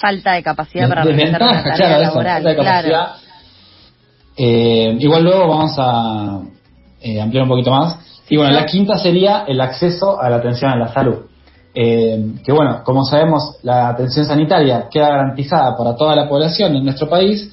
falta 0.00 0.32
de 0.32 0.42
capacidad 0.42 0.88
para 0.88 1.02
claro, 1.02 2.00
laboral, 2.00 2.42
falta 2.42 2.48
de 2.48 2.56
capacidad. 2.56 3.08
Eh, 4.36 4.96
igual 4.98 5.24
luego 5.24 5.48
vamos 5.48 5.74
a 5.76 6.40
eh, 7.00 7.20
ampliar 7.20 7.44
un 7.44 7.50
poquito 7.50 7.70
más. 7.70 7.98
Y 8.28 8.36
bueno, 8.36 8.52
la 8.52 8.64
quinta 8.64 8.96
sería 8.98 9.44
el 9.46 9.60
acceso 9.60 10.20
a 10.20 10.30
la 10.30 10.36
atención 10.36 10.70
a 10.70 10.76
la 10.76 10.92
salud. 10.92 11.26
Eh, 11.74 12.34
que 12.44 12.52
bueno, 12.52 12.82
como 12.84 13.04
sabemos, 13.04 13.58
la 13.62 13.88
atención 13.88 14.24
sanitaria 14.24 14.88
queda 14.90 15.08
garantizada 15.08 15.76
para 15.76 15.94
toda 15.94 16.16
la 16.16 16.28
población 16.28 16.74
en 16.74 16.84
nuestro 16.84 17.08
país, 17.08 17.52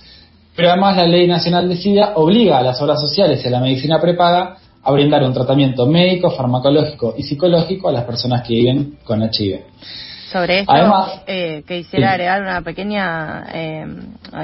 pero 0.58 0.70
además 0.72 0.98
la 0.98 1.06
Ley 1.06 1.28
Nacional 1.28 1.70
de 1.70 1.78
SIDA 1.78 2.14
obliga 2.16 2.58
a 2.58 2.64
las 2.64 2.82
obras 2.82 3.00
sociales 3.00 3.46
y 3.46 3.48
a 3.48 3.52
la 3.52 3.60
medicina 3.60 4.02
prepaga 4.02 4.58
a 4.82 4.92
brindar 4.92 5.22
un 5.22 5.32
tratamiento 5.32 5.86
médico, 5.86 6.32
farmacológico 6.32 7.14
y 7.16 7.22
psicológico 7.22 7.90
a 7.90 7.92
las 7.92 8.06
personas 8.06 8.42
que 8.42 8.56
viven 8.56 8.98
con 9.04 9.22
HIV. 9.22 9.60
Sobre 10.32 10.62
esto 10.62 10.74
eh, 11.28 11.64
quisiera 11.66 12.14
agregar 12.14 12.42
una 12.42 12.62
pequeña 12.62 13.46
eh, 13.54 13.86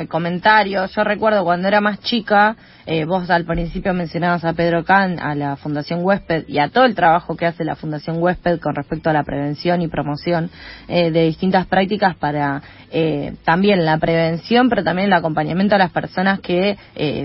comentario. 0.08 0.86
Yo 0.86 1.03
recuerdo 1.03 1.43
cuando 1.43 1.67
era 1.67 1.82
más 1.82 2.00
chica, 2.01 2.55
eh, 2.86 3.06
vos 3.06 3.30
al 3.30 3.46
principio 3.46 3.94
mencionabas 3.94 4.44
a 4.44 4.54
Pedro 4.54 4.84
Can, 4.84 5.20
a 5.20 5.36
la 5.36 5.56
Fundación 5.56 6.00
Huésped 6.04 6.46
y 6.48 6.60
a 6.60 6.70
todo 6.70 6.86
el 6.86 6.96
trabajo 6.96 7.36
que 7.36 7.46
hace 7.46 7.63
la 7.63 7.75
Fundación 7.75 8.22
Huésped 8.22 8.60
con 8.60 8.75
respecto 8.75 9.10
a 9.10 9.13
la 9.13 9.24
prevención 9.24 9.82
y 9.82 9.88
promoción 9.88 10.50
eh, 10.88 11.12
de 11.12 11.24
distintas 11.24 11.66
prácticas 11.66 12.16
para 12.16 12.62
eh, 12.92 13.36
también 13.44 13.86
la 13.86 13.98
prevención, 13.98 14.70
pero 14.70 14.84
también 14.84 15.08
el 15.08 15.13
acompañamiento 15.13 15.75
a 15.75 15.80
las 15.80 15.92
personas 15.92 16.40
que 16.40 16.78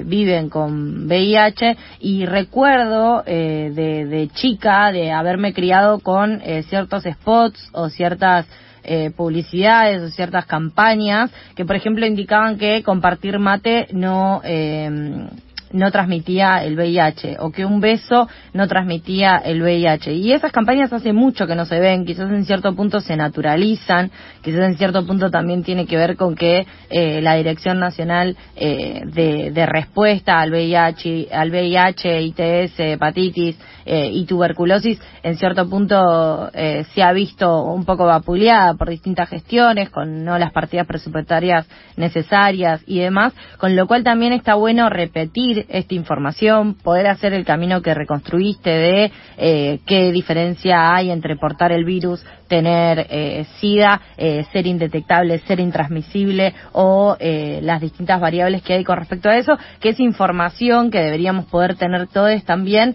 viven 0.05 0.49
con 0.49 1.07
VIH. 1.07 1.77
Y 2.01 2.25
recuerdo 2.25 3.23
de, 3.23 3.71
de 3.73 4.31
chica 4.35 4.93
de 4.93 5.13
haberme 5.13 5.53
criado 5.53 5.99
con 6.01 6.41
ciertos 6.69 7.05
spots 7.05 7.71
o 7.73 7.91
ciertas 7.91 8.47
eh, 8.91 9.11
publicidades 9.11 10.01
o 10.01 10.09
ciertas 10.09 10.47
campañas 10.47 11.31
que, 11.55 11.67
por 11.67 11.77
ejemplo, 11.77 12.07
indicaban 12.07 12.57
que 12.57 12.83
compartir 12.83 13.39
mate 13.39 13.87
no 13.93 14.41
eh, 14.45 15.29
no 15.73 15.91
transmitía 15.91 16.65
el 16.65 16.77
VIH 16.77 17.37
o 17.41 17.51
que 17.51 17.65
un 17.65 17.81
beso 17.81 18.29
no 18.53 18.67
transmitía 18.69 19.37
el 19.37 19.63
VIH. 19.63 20.13
Y 20.15 20.33
esas 20.33 20.53
campañas 20.53 20.93
hace 20.93 21.13
mucho 21.13 21.47
que 21.47 21.55
no 21.55 21.65
se 21.65 21.81
ven, 21.81 22.05
quizás 22.05 22.31
en 22.31 22.45
cierto 22.45 22.75
punto 22.75 23.01
se 23.01 23.17
naturalizan, 23.17 24.11
quizás 24.43 24.63
en 24.63 24.77
cierto 24.77 25.07
punto 25.07 25.31
también 25.31 25.63
tiene 25.63 25.87
que 25.87 25.97
ver 25.97 26.17
con 26.17 26.35
que 26.35 26.67
eh, 26.91 27.21
la 27.23 27.35
Dirección 27.35 27.79
Nacional 27.79 28.37
eh, 28.57 29.03
de, 29.05 29.69
Respuesta 29.69 30.41
al 30.41 30.51
VIH, 30.51 31.29
al 31.31 31.51
VIH, 31.51 32.23
ITS, 32.23 32.81
hepatitis 32.81 33.59
eh, 33.85 34.11
y 34.13 34.25
tuberculosis, 34.25 34.99
en 35.23 35.37
cierto 35.37 35.69
punto 35.69 36.51
se 36.53 37.03
ha 37.03 37.13
visto 37.13 37.65
un 37.65 37.85
poco 37.85 38.07
vapuleada 38.07 38.75
por 38.75 38.89
distintas 38.89 39.29
gestiones, 39.29 39.91
con 39.91 40.25
no 40.25 40.39
las 40.39 40.53
partidas 40.53 40.87
presupuestarias 40.87 41.67
necesarias 41.97 42.83
y 42.87 43.01
demás, 43.01 43.35
con 43.59 43.77
lo 43.77 43.87
cual 43.87 44.05
también 44.05 44.33
está 44.33 44.55
bueno 44.55 44.89
repetir 44.89 45.58
esta 45.69 45.95
información, 45.95 46.75
poder 46.75 47.07
hacer 47.07 47.33
el 47.33 47.45
camino 47.45 47.83
que 47.83 47.95
reconstruiste 47.95 48.71
de 48.71 49.13
eh, 49.37 49.81
qué 49.87 50.13
diferencia 50.13 50.95
hay 50.95 51.11
entre 51.11 51.37
portar 51.37 51.73
el 51.73 51.85
virus, 51.85 52.25
tener 52.49 53.07
eh, 53.11 53.47
SIDA, 53.61 54.01
eh, 54.17 54.45
ser 54.53 54.67
indetectable, 54.67 55.39
ser 55.41 55.61
intransmisible 55.61 56.55
o 56.73 57.17
las 57.19 57.81
distintas 57.81 58.21
variables 58.21 58.63
que 58.63 58.75
hay 58.75 58.85
con 58.85 58.99
respecto 58.99 59.29
a 59.29 59.37
eso, 59.37 59.59
que 59.81 59.91
es 59.91 60.01
información 60.01 60.91
que 60.91 61.01
deberíamos 61.01 61.47
poder 61.47 61.77
tener 61.77 62.07
todos 62.09 62.43
también, 62.45 62.95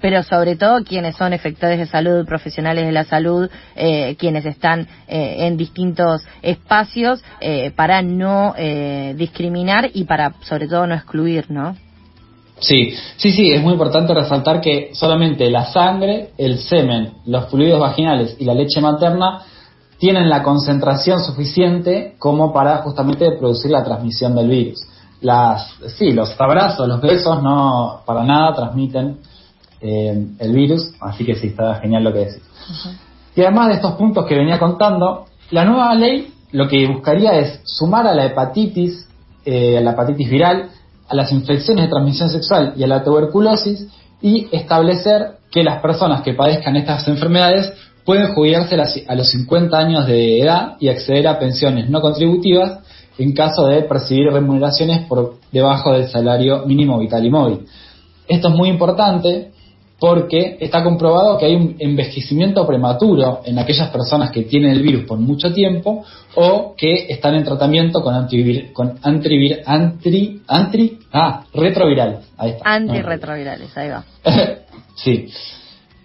pero 0.00 0.22
sobre 0.22 0.56
todo 0.56 0.84
quienes 0.84 1.16
son 1.16 1.32
efectores 1.32 1.78
de 1.78 1.86
salud, 1.86 2.26
profesionales 2.26 2.86
de 2.86 2.92
la 2.92 3.04
salud, 3.04 3.50
quienes 4.18 4.44
están 4.44 4.86
en 5.06 5.56
distintos 5.56 6.26
espacios 6.42 7.22
para 7.76 8.02
no 8.02 8.54
discriminar 9.14 9.90
y 9.92 10.04
para 10.04 10.32
sobre 10.42 10.68
todo 10.68 10.86
no 10.86 10.94
excluir, 10.94 11.50
¿no? 11.50 11.76
Sí, 12.60 12.94
sí, 13.16 13.30
sí, 13.30 13.52
es 13.52 13.62
muy 13.62 13.72
importante 13.72 14.12
resaltar 14.14 14.60
que 14.60 14.90
solamente 14.92 15.48
la 15.50 15.66
sangre, 15.66 16.30
el 16.38 16.58
semen, 16.58 17.14
los 17.26 17.46
fluidos 17.46 17.80
vaginales 17.80 18.36
y 18.38 18.44
la 18.44 18.54
leche 18.54 18.80
materna 18.80 19.42
tienen 19.98 20.28
la 20.28 20.42
concentración 20.42 21.20
suficiente 21.20 22.14
como 22.18 22.52
para 22.52 22.78
justamente 22.78 23.32
producir 23.32 23.70
la 23.70 23.84
transmisión 23.84 24.34
del 24.34 24.48
virus. 24.48 24.86
Las, 25.20 25.74
sí, 25.96 26.12
los 26.12 26.40
abrazos, 26.40 26.86
los 26.86 27.00
besos 27.00 27.42
no 27.42 28.02
para 28.06 28.22
nada 28.22 28.54
transmiten 28.54 29.18
eh, 29.80 30.26
el 30.38 30.52
virus, 30.52 30.92
así 31.00 31.24
que 31.24 31.34
sí, 31.34 31.48
está 31.48 31.76
genial 31.76 32.04
lo 32.04 32.12
que 32.12 32.18
decís. 32.20 32.42
Y 33.34 33.42
además 33.42 33.68
de 33.68 33.74
estos 33.74 33.92
puntos 33.92 34.26
que 34.26 34.36
venía 34.36 34.58
contando, 34.58 35.26
la 35.50 35.64
nueva 35.64 35.94
ley 35.94 36.32
lo 36.52 36.68
que 36.68 36.86
buscaría 36.86 37.32
es 37.38 37.60
sumar 37.64 38.06
a 38.06 38.14
la 38.14 38.26
hepatitis, 38.26 39.06
eh, 39.44 39.78
a 39.78 39.80
la 39.80 39.92
hepatitis 39.92 40.30
viral, 40.30 40.70
a 41.08 41.14
las 41.14 41.32
infecciones 41.32 41.84
de 41.84 41.90
transmisión 41.90 42.28
sexual 42.30 42.74
y 42.76 42.84
a 42.84 42.86
la 42.86 43.02
tuberculosis 43.02 43.86
y 44.20 44.48
establecer 44.52 45.38
que 45.50 45.62
las 45.62 45.80
personas 45.80 46.22
que 46.22 46.34
padezcan 46.34 46.76
estas 46.76 47.06
enfermedades 47.08 47.72
pueden 48.04 48.34
jubilarse 48.34 49.04
a 49.06 49.14
los 49.14 49.28
50 49.28 49.78
años 49.78 50.06
de 50.06 50.40
edad 50.40 50.76
y 50.80 50.88
acceder 50.88 51.28
a 51.28 51.38
pensiones 51.38 51.90
no 51.90 52.00
contributivas 52.00 52.80
en 53.18 53.32
caso 53.32 53.66
de 53.66 53.82
percibir 53.82 54.32
remuneraciones 54.32 55.06
por 55.06 55.34
debajo 55.52 55.92
del 55.92 56.08
salario 56.08 56.64
mínimo 56.66 56.98
vital 56.98 57.24
y 57.24 57.30
móvil. 57.30 57.66
Esto 58.28 58.48
es 58.48 58.54
muy 58.54 58.68
importante 58.68 59.52
porque 59.98 60.56
está 60.60 60.84
comprobado 60.84 61.38
que 61.38 61.46
hay 61.46 61.56
un 61.56 61.76
envejecimiento 61.78 62.64
prematuro 62.66 63.40
en 63.44 63.58
aquellas 63.58 63.90
personas 63.90 64.30
que 64.30 64.42
tienen 64.42 64.70
el 64.70 64.82
virus 64.82 65.04
por 65.04 65.18
mucho 65.18 65.52
tiempo 65.52 66.04
o 66.36 66.74
que 66.76 67.06
están 67.08 67.34
en 67.34 67.44
tratamiento 67.44 68.00
con 68.00 68.14
antivir, 68.14 68.72
con 68.72 68.98
antivir, 69.02 69.60
antri, 69.66 70.40
antri, 70.46 70.98
ah, 71.12 71.44
retrovirales. 71.52 72.20
Ahí 72.36 72.50
está. 72.50 72.74
Antirretrovirales, 72.74 73.76
ahí 73.76 73.88
va. 73.88 74.04
sí. 74.94 75.28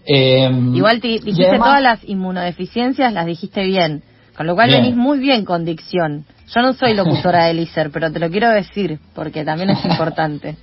Em, 0.05 0.75
Igual 0.75 0.99
te, 0.99 1.09
dijiste 1.09 1.57
todas 1.57 1.81
las 1.81 2.03
inmunodeficiencias, 2.03 3.13
las 3.13 3.25
dijiste 3.27 3.63
bien. 3.63 4.01
Con 4.35 4.47
lo 4.47 4.55
cual 4.55 4.71
venís 4.71 4.95
muy 4.95 5.19
bien 5.19 5.45
con 5.45 5.63
dicción. 5.63 6.25
Yo 6.47 6.61
no 6.61 6.73
soy 6.73 6.95
locutora 6.95 7.45
de 7.45 7.53
LISER, 7.53 7.91
pero 7.91 8.11
te 8.11 8.17
lo 8.17 8.31
quiero 8.31 8.49
decir 8.49 8.97
porque 9.13 9.45
también 9.45 9.69
es 9.69 9.85
importante. 9.85 10.57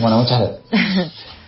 bueno, 0.00 0.18
muchas 0.18 0.40
gracias. 0.40 1.12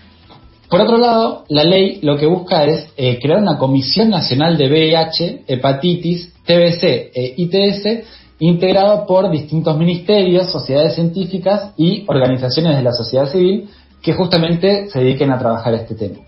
Por 0.68 0.80
otro 0.80 0.98
lado, 0.98 1.44
la 1.48 1.64
ley 1.64 2.00
lo 2.02 2.16
que 2.16 2.26
busca 2.26 2.64
es 2.64 2.88
eh, 2.96 3.18
crear 3.20 3.40
una 3.40 3.58
Comisión 3.58 4.10
Nacional 4.10 4.56
de 4.56 4.68
VIH, 4.68 5.44
Hepatitis, 5.46 6.32
TBC 6.44 7.10
e 7.14 7.34
ITS, 7.36 8.04
integrado 8.38 9.06
por 9.06 9.30
distintos 9.30 9.76
ministerios, 9.78 10.50
sociedades 10.50 10.94
científicas 10.94 11.72
y 11.76 12.04
organizaciones 12.08 12.76
de 12.76 12.82
la 12.82 12.92
sociedad 12.92 13.30
civil 13.30 13.68
que 14.02 14.12
justamente 14.12 14.90
se 14.90 15.00
dediquen 15.00 15.32
a 15.32 15.38
trabajar 15.38 15.74
este 15.74 15.94
tema. 15.94 16.18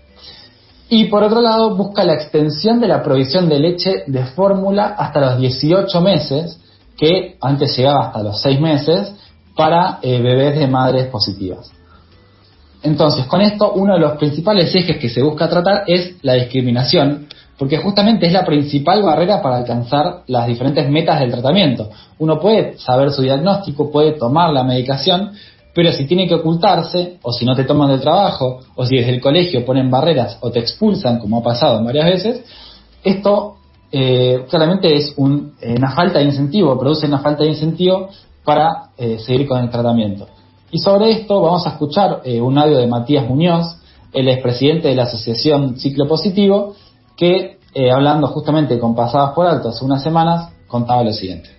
Y 0.89 1.05
por 1.05 1.23
otro 1.23 1.41
lado, 1.41 1.75
busca 1.75 2.03
la 2.03 2.13
extensión 2.13 2.79
de 2.79 2.87
la 2.87 3.03
provisión 3.03 3.49
de 3.49 3.59
leche 3.59 4.03
de 4.07 4.25
fórmula 4.25 4.95
hasta 4.97 5.19
los 5.19 5.37
18 5.39 6.01
meses, 6.01 6.59
que 6.97 7.35
antes 7.41 7.77
llegaba 7.77 8.07
hasta 8.07 8.23
los 8.23 8.41
6 8.41 8.61
meses, 8.61 9.13
para 9.55 9.99
eh, 10.01 10.21
bebés 10.21 10.57
de 10.57 10.67
madres 10.67 11.07
positivas. 11.07 11.71
Entonces, 12.83 13.25
con 13.25 13.41
esto, 13.41 13.73
uno 13.73 13.95
de 13.95 13.99
los 13.99 14.13
principales 14.13 14.73
ejes 14.73 14.97
que 14.97 15.09
se 15.09 15.21
busca 15.21 15.49
tratar 15.49 15.83
es 15.87 16.15
la 16.21 16.33
discriminación, 16.33 17.27
porque 17.57 17.77
justamente 17.77 18.27
es 18.27 18.33
la 18.33 18.45
principal 18.45 19.01
barrera 19.01 19.41
para 19.41 19.57
alcanzar 19.57 20.21
las 20.27 20.47
diferentes 20.47 20.87
metas 20.89 21.19
del 21.19 21.31
tratamiento. 21.31 21.89
Uno 22.19 22.39
puede 22.39 22.77
saber 22.77 23.11
su 23.11 23.23
diagnóstico, 23.23 23.91
puede 23.91 24.13
tomar 24.13 24.53
la 24.53 24.63
medicación, 24.63 25.31
pero 25.73 25.91
si 25.91 26.05
tiene 26.05 26.27
que 26.27 26.35
ocultarse, 26.35 27.17
o 27.21 27.31
si 27.31 27.45
no 27.45 27.55
te 27.55 27.63
toman 27.63 27.89
del 27.89 28.01
trabajo, 28.01 28.59
o 28.75 28.85
si 28.85 28.97
desde 28.97 29.11
el 29.11 29.21
colegio 29.21 29.65
ponen 29.65 29.89
barreras 29.89 30.37
o 30.41 30.51
te 30.51 30.59
expulsan, 30.59 31.19
como 31.19 31.39
ha 31.39 31.43
pasado 31.43 31.83
varias 31.83 32.05
veces, 32.05 32.43
esto 33.03 33.57
eh, 33.91 34.45
claramente 34.49 34.95
es 34.95 35.15
eh, 35.17 35.75
una 35.77 35.91
falta 35.91 36.19
de 36.19 36.25
incentivo, 36.25 36.77
produce 36.79 37.07
una 37.07 37.19
falta 37.19 37.43
de 37.43 37.49
incentivo 37.49 38.09
para 38.43 38.89
eh, 38.97 39.17
seguir 39.19 39.47
con 39.47 39.59
el 39.59 39.69
tratamiento. 39.69 40.27
Y 40.71 40.79
sobre 40.79 41.11
esto 41.11 41.41
vamos 41.41 41.65
a 41.65 41.71
escuchar 41.71 42.21
un 42.25 42.57
audio 42.57 42.77
de 42.77 42.87
Matías 42.87 43.27
Muñoz, 43.27 43.81
el 44.13 44.27
expresidente 44.29 44.89
de 44.89 44.95
la 44.95 45.03
Asociación 45.03 45.77
Ciclo 45.79 46.07
Positivo, 46.07 46.75
que 47.15 47.57
hablando 47.93 48.27
justamente 48.27 48.79
con 48.79 48.95
Pasadas 48.95 49.33
por 49.33 49.47
Alto 49.47 49.69
hace 49.69 49.85
unas 49.85 50.03
semanas, 50.03 50.51
contaba 50.67 51.03
lo 51.03 51.13
siguiente. 51.13 51.49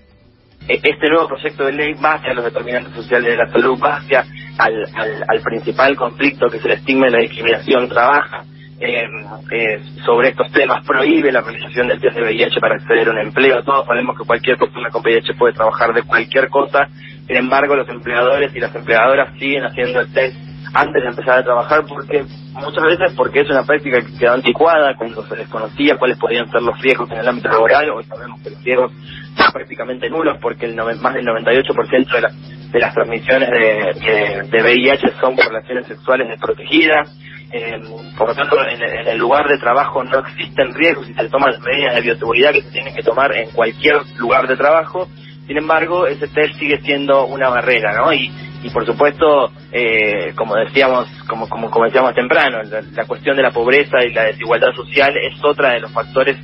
E, 0.69 0.75
este 0.75 1.09
nuevo 1.09 1.29
proyecto 1.29 1.65
de 1.65 1.73
ley 1.73 1.95
va 1.95 2.15
hacia 2.15 2.35
los 2.35 2.45
determinantes 2.45 2.95
sociales 2.95 3.33
de 3.33 3.37
la 3.37 3.51
salud, 3.51 3.79
hacia 3.81 4.27
al, 4.59 4.85
al 5.27 5.41
principal 5.43 5.97
conflicto 5.97 6.49
que 6.51 6.59
es 6.59 6.65
el 6.65 6.73
estigma 6.73 7.09
y 7.09 7.13
la 7.13 7.21
discriminación, 7.21 7.89
trabaja 7.89 8.45
eh, 8.81 9.81
sobre 10.05 10.29
estos 10.29 10.51
temas, 10.53 10.85
prohíbe 10.87 11.33
la 11.33 11.41
realización 11.41 11.89
del 11.89 12.01
test 12.01 12.17
de 12.17 12.23
VIH 12.23 12.61
para 12.61 12.77
acceder 12.77 13.09
a 13.09 13.13
un 13.13 13.19
empleo. 13.19 13.63
Todos 13.65 13.87
sabemos 13.87 14.17
que 14.17 14.25
cualquier 14.25 14.57
persona 14.57 14.91
con 14.91 15.03
VIH 15.03 15.35
puede 15.35 15.55
trabajar 15.55 15.93
de 15.93 16.03
cualquier 16.03 16.49
cosa, 16.49 16.89
sin 17.27 17.37
embargo 17.37 17.75
los 17.75 17.89
empleadores 17.89 18.55
y 18.55 18.61
las 18.61 18.75
empleadoras 18.75 19.37
siguen 19.39 19.65
haciendo 19.65 20.01
el 20.01 20.13
test 20.13 20.37
antes 20.75 21.03
de 21.03 21.09
empezar 21.09 21.39
a 21.39 21.45
trabajar 21.45 21.85
porque 21.89 22.25
muchas 22.53 22.85
veces 22.85 23.13
porque 23.17 23.41
es 23.41 23.51
una 23.51 23.65
práctica 23.65 24.01
que 24.01 24.19
quedó 24.19 24.35
anticuada 24.35 24.95
cuando 24.97 25.25
se 25.27 25.37
desconocía 25.37 25.97
cuáles 25.97 26.19
podían 26.19 26.51
ser 26.51 26.63
los 26.63 26.79
riesgos 26.81 27.11
en 27.11 27.19
el 27.19 27.29
ámbito 27.29 27.49
laboral, 27.49 27.91
hoy 27.91 28.05
sabemos 28.05 28.41
que 28.43 28.51
los 28.51 28.63
riesgos 28.63 28.93
son 29.37 29.53
prácticamente 29.53 30.11
nulos 30.11 30.37
porque 30.41 30.67
el 30.67 30.77
más 30.77 31.15
del 31.15 31.27
98% 31.27 32.13
de, 32.13 32.71
de 32.71 32.79
las 32.79 32.95
transmisiones 32.95 33.49
de, 33.51 34.49
de 34.51 34.63
VIH 34.63 35.15
son 35.21 35.35
por 35.35 35.47
relaciones 35.47 35.87
sexuales 35.87 36.29
desprotegidas 36.29 37.09
eh, 37.51 37.81
por 38.17 38.29
lo 38.29 38.35
tanto, 38.35 38.57
en, 38.67 38.83
el 38.83 39.19
lugar 39.19 39.49
de 39.49 39.59
trabajo 39.59 40.05
no 40.05 40.19
existen 40.19 40.75
riesgos 40.75 41.09
y 41.09 41.15
se 41.15 41.29
toman 41.29 41.53
las 41.53 41.63
medidas 41.63 41.95
de 41.95 42.01
bioseguridad 42.03 42.53
que 42.53 42.63
se 42.63 42.71
tienen 42.71 42.95
que 42.95 43.03
tomar 43.03 43.35
en 43.35 43.51
cualquier 43.51 43.97
lugar 44.19 44.47
de 44.47 44.57
trabajo. 44.57 45.09
Sin 45.47 45.57
embargo, 45.57 46.07
ese 46.07 46.29
test 46.29 46.57
sigue 46.59 46.79
siendo 46.83 47.25
una 47.25 47.49
barrera, 47.49 47.95
¿no? 47.95 48.13
Y, 48.13 48.31
y 48.63 48.71
por 48.71 48.85
supuesto, 48.85 49.51
eh, 49.73 50.35
como 50.35 50.57
decíamos, 50.57 51.09
como, 51.27 51.49
como, 51.49 51.71
como 51.71 51.89
temprano, 52.13 52.59
la, 52.93 53.05
cuestión 53.07 53.35
de 53.37 53.43
la 53.43 53.51
pobreza 53.51 54.05
y 54.05 54.13
la 54.13 54.25
desigualdad 54.25 54.75
social 54.75 55.15
es 55.17 55.43
otra 55.43 55.71
de 55.71 55.81
los 55.81 55.93
factores 55.93 56.37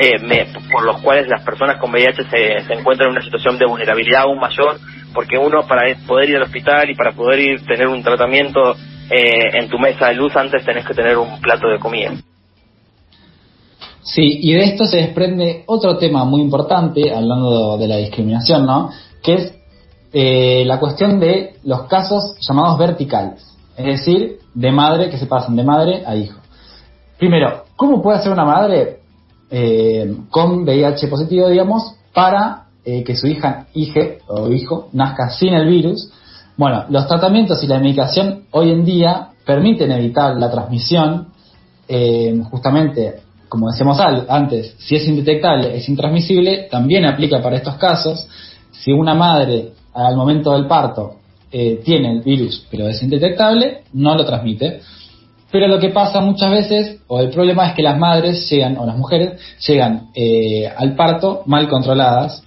eh, 0.00 0.46
por 0.70 0.84
los 0.84 1.00
cuales 1.02 1.28
las 1.28 1.42
personas 1.42 1.78
con 1.78 1.90
VIH 1.90 2.24
se, 2.24 2.64
se 2.66 2.72
encuentran 2.72 3.08
en 3.08 3.16
una 3.16 3.24
situación 3.24 3.58
de 3.58 3.66
vulnerabilidad 3.66 4.22
aún 4.22 4.38
mayor, 4.38 4.78
porque 5.12 5.36
uno 5.36 5.66
para 5.66 5.82
poder 6.06 6.30
ir 6.30 6.36
al 6.36 6.42
hospital 6.44 6.88
y 6.88 6.94
para 6.94 7.12
poder 7.12 7.40
ir 7.40 7.66
tener 7.66 7.88
un 7.88 8.02
tratamiento 8.02 8.76
eh, 9.08 9.60
en 9.60 9.68
tu 9.68 9.78
mesa 9.78 10.08
de 10.08 10.14
luz 10.14 10.34
antes 10.36 10.64
tenés 10.64 10.84
que 10.84 10.94
tener 10.94 11.16
un 11.16 11.40
plato 11.40 11.68
de 11.68 11.78
comida. 11.78 12.12
Sí, 14.02 14.38
y 14.42 14.52
de 14.52 14.64
esto 14.64 14.84
se 14.84 14.98
desprende 14.98 15.64
otro 15.66 15.96
tema 15.96 16.24
muy 16.24 16.40
importante, 16.40 17.12
hablando 17.12 17.76
de 17.76 17.88
la 17.88 17.96
discriminación, 17.98 18.66
¿no? 18.66 18.90
Que 19.22 19.34
es 19.34 19.54
eh, 20.12 20.64
la 20.64 20.78
cuestión 20.78 21.20
de 21.20 21.56
los 21.64 21.84
casos 21.84 22.36
llamados 22.40 22.78
verticales, 22.78 23.44
es 23.76 23.86
decir, 23.86 24.38
de 24.54 24.72
madre 24.72 25.08
que 25.08 25.18
se 25.18 25.26
pasan 25.26 25.56
de 25.56 25.64
madre 25.64 26.02
a 26.06 26.16
hijo. 26.16 26.40
Primero, 27.18 27.64
¿cómo 27.76 28.02
puede 28.02 28.18
hacer 28.18 28.32
una 28.32 28.44
madre 28.44 29.00
eh, 29.50 30.16
con 30.30 30.62
VIH 30.62 31.08
positivo, 31.08 31.48
digamos, 31.48 31.94
para 32.12 32.62
que 32.84 33.16
su 33.16 33.26
hija, 33.26 33.66
hije 33.74 34.20
o 34.28 34.48
hijo 34.52 34.88
nazca 34.92 35.30
sin 35.30 35.54
el 35.54 35.68
virus? 35.68 36.12
Bueno, 36.56 36.86
los 36.88 37.06
tratamientos 37.06 37.62
y 37.62 37.66
la 37.66 37.78
medicación 37.78 38.44
hoy 38.50 38.70
en 38.70 38.84
día 38.84 39.28
permiten 39.44 39.92
evitar 39.92 40.36
la 40.36 40.50
transmisión, 40.50 41.28
eh, 41.86 42.40
justamente, 42.50 43.16
como 43.48 43.70
decíamos 43.70 44.00
antes, 44.00 44.74
si 44.78 44.96
es 44.96 45.06
indetectable, 45.06 45.76
es 45.76 45.88
intransmisible, 45.88 46.68
también 46.70 47.04
aplica 47.04 47.42
para 47.42 47.56
estos 47.56 47.76
casos. 47.76 48.26
Si 48.72 48.90
una 48.90 49.14
madre 49.14 49.72
al 49.92 50.16
momento 50.16 50.52
del 50.52 50.66
parto 50.66 51.16
eh, 51.52 51.80
tiene 51.84 52.10
el 52.12 52.22
virus 52.22 52.66
pero 52.70 52.88
es 52.88 53.02
indetectable, 53.02 53.82
no 53.92 54.14
lo 54.14 54.24
transmite. 54.24 54.80
Pero 55.52 55.68
lo 55.68 55.78
que 55.78 55.90
pasa 55.90 56.20
muchas 56.20 56.50
veces, 56.50 57.00
o 57.06 57.20
el 57.20 57.30
problema 57.30 57.68
es 57.68 57.74
que 57.74 57.82
las 57.82 57.98
madres 57.98 58.48
llegan, 58.50 58.76
o 58.78 58.86
las 58.86 58.96
mujeres, 58.96 59.40
llegan 59.66 60.08
eh, 60.14 60.66
al 60.66 60.96
parto 60.96 61.42
mal 61.46 61.68
controladas. 61.68 62.42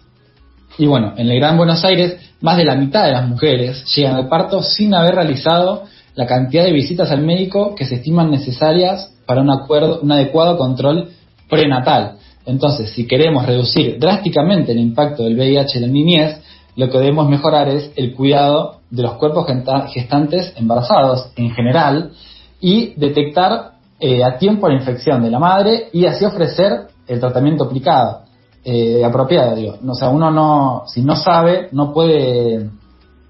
Y 0.79 0.87
bueno, 0.87 1.13
en 1.17 1.29
el 1.29 1.37
Gran 1.37 1.57
Buenos 1.57 1.83
Aires 1.83 2.17
más 2.39 2.55
de 2.55 2.63
la 2.63 2.75
mitad 2.75 3.03
de 3.03 3.11
las 3.11 3.27
mujeres 3.27 3.83
llegan 3.93 4.15
al 4.15 4.29
parto 4.29 4.63
sin 4.63 4.93
haber 4.93 5.13
realizado 5.13 5.83
la 6.15 6.25
cantidad 6.25 6.63
de 6.63 6.71
visitas 6.71 7.11
al 7.11 7.21
médico 7.21 7.75
que 7.75 7.85
se 7.85 7.95
estiman 7.95 8.31
necesarias 8.31 9.13
para 9.25 9.41
un, 9.41 9.51
acuerdo, 9.51 9.99
un 10.01 10.09
adecuado 10.09 10.57
control 10.57 11.09
prenatal. 11.49 12.13
Entonces, 12.45 12.91
si 12.91 13.05
queremos 13.05 13.45
reducir 13.45 13.99
drásticamente 13.99 14.71
el 14.71 14.79
impacto 14.79 15.23
del 15.23 15.35
VIH 15.35 15.79
en 15.79 15.81
la 15.81 15.87
niñez, 15.89 16.41
lo 16.77 16.89
que 16.89 16.97
debemos 16.97 17.27
mejorar 17.27 17.67
es 17.67 17.91
el 17.97 18.13
cuidado 18.13 18.79
de 18.89 19.03
los 19.03 19.15
cuerpos 19.15 19.47
gestantes 19.91 20.53
embarazados 20.55 21.29
en 21.35 21.51
general 21.51 22.11
y 22.61 22.93
detectar 22.95 23.73
eh, 23.99 24.23
a 24.23 24.37
tiempo 24.37 24.69
la 24.69 24.75
infección 24.75 25.23
de 25.23 25.29
la 25.29 25.39
madre 25.39 25.89
y 25.91 26.05
así 26.05 26.23
ofrecer 26.23 26.87
el 27.05 27.19
tratamiento 27.19 27.65
aplicado 27.65 28.28
eh, 28.63 29.03
apropiada, 29.03 29.55
digo. 29.55 29.77
O 29.87 29.93
sea, 29.93 30.09
uno 30.09 30.31
no, 30.31 30.83
si 30.87 31.01
no 31.01 31.15
sabe, 31.15 31.69
no 31.71 31.93
puede 31.93 32.69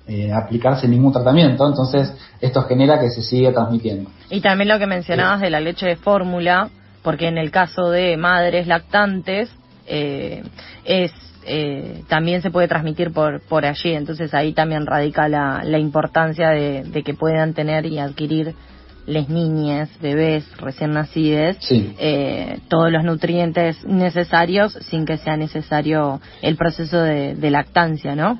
eh, 0.07 0.31
aplicarse 0.33 0.87
ningún 0.87 1.13
tratamiento, 1.13 1.67
entonces 1.67 2.13
esto 2.41 2.63
genera 2.63 2.99
que 2.99 3.09
se 3.09 3.21
siga 3.21 3.51
transmitiendo. 3.51 4.09
Y 4.29 4.41
también 4.41 4.69
lo 4.69 4.79
que 4.79 4.87
mencionabas 4.87 5.41
de 5.41 5.49
la 5.49 5.59
leche 5.59 5.85
de 5.85 5.95
fórmula, 5.95 6.69
porque 7.03 7.27
en 7.27 7.37
el 7.37 7.51
caso 7.51 7.89
de 7.91 8.17
madres 8.17 8.67
lactantes, 8.67 9.51
eh, 9.87 10.43
es 10.83 11.11
eh, 11.45 12.03
también 12.07 12.41
se 12.41 12.51
puede 12.51 12.67
transmitir 12.67 13.11
por, 13.11 13.41
por 13.41 13.65
allí, 13.65 13.93
entonces 13.93 14.33
ahí 14.33 14.53
también 14.53 14.85
radica 14.85 15.27
la, 15.27 15.61
la 15.63 15.79
importancia 15.79 16.49
de, 16.49 16.83
de 16.83 17.03
que 17.03 17.13
puedan 17.13 17.53
tener 17.53 17.85
y 17.85 17.97
adquirir 17.97 18.55
las 19.09 19.27
niñas, 19.27 19.89
bebés 20.01 20.45
recién 20.57 20.91
nacidos, 20.91 21.57
eh, 21.69 22.59
todos 22.69 22.91
los 22.91 23.03
nutrientes 23.03 23.83
necesarios 23.85 24.73
sin 24.89 25.05
que 25.05 25.17
sea 25.17 25.35
necesario 25.35 26.21
el 26.41 26.55
proceso 26.55 27.01
de, 27.01 27.49
lactancia, 27.49 28.15
¿no? 28.15 28.39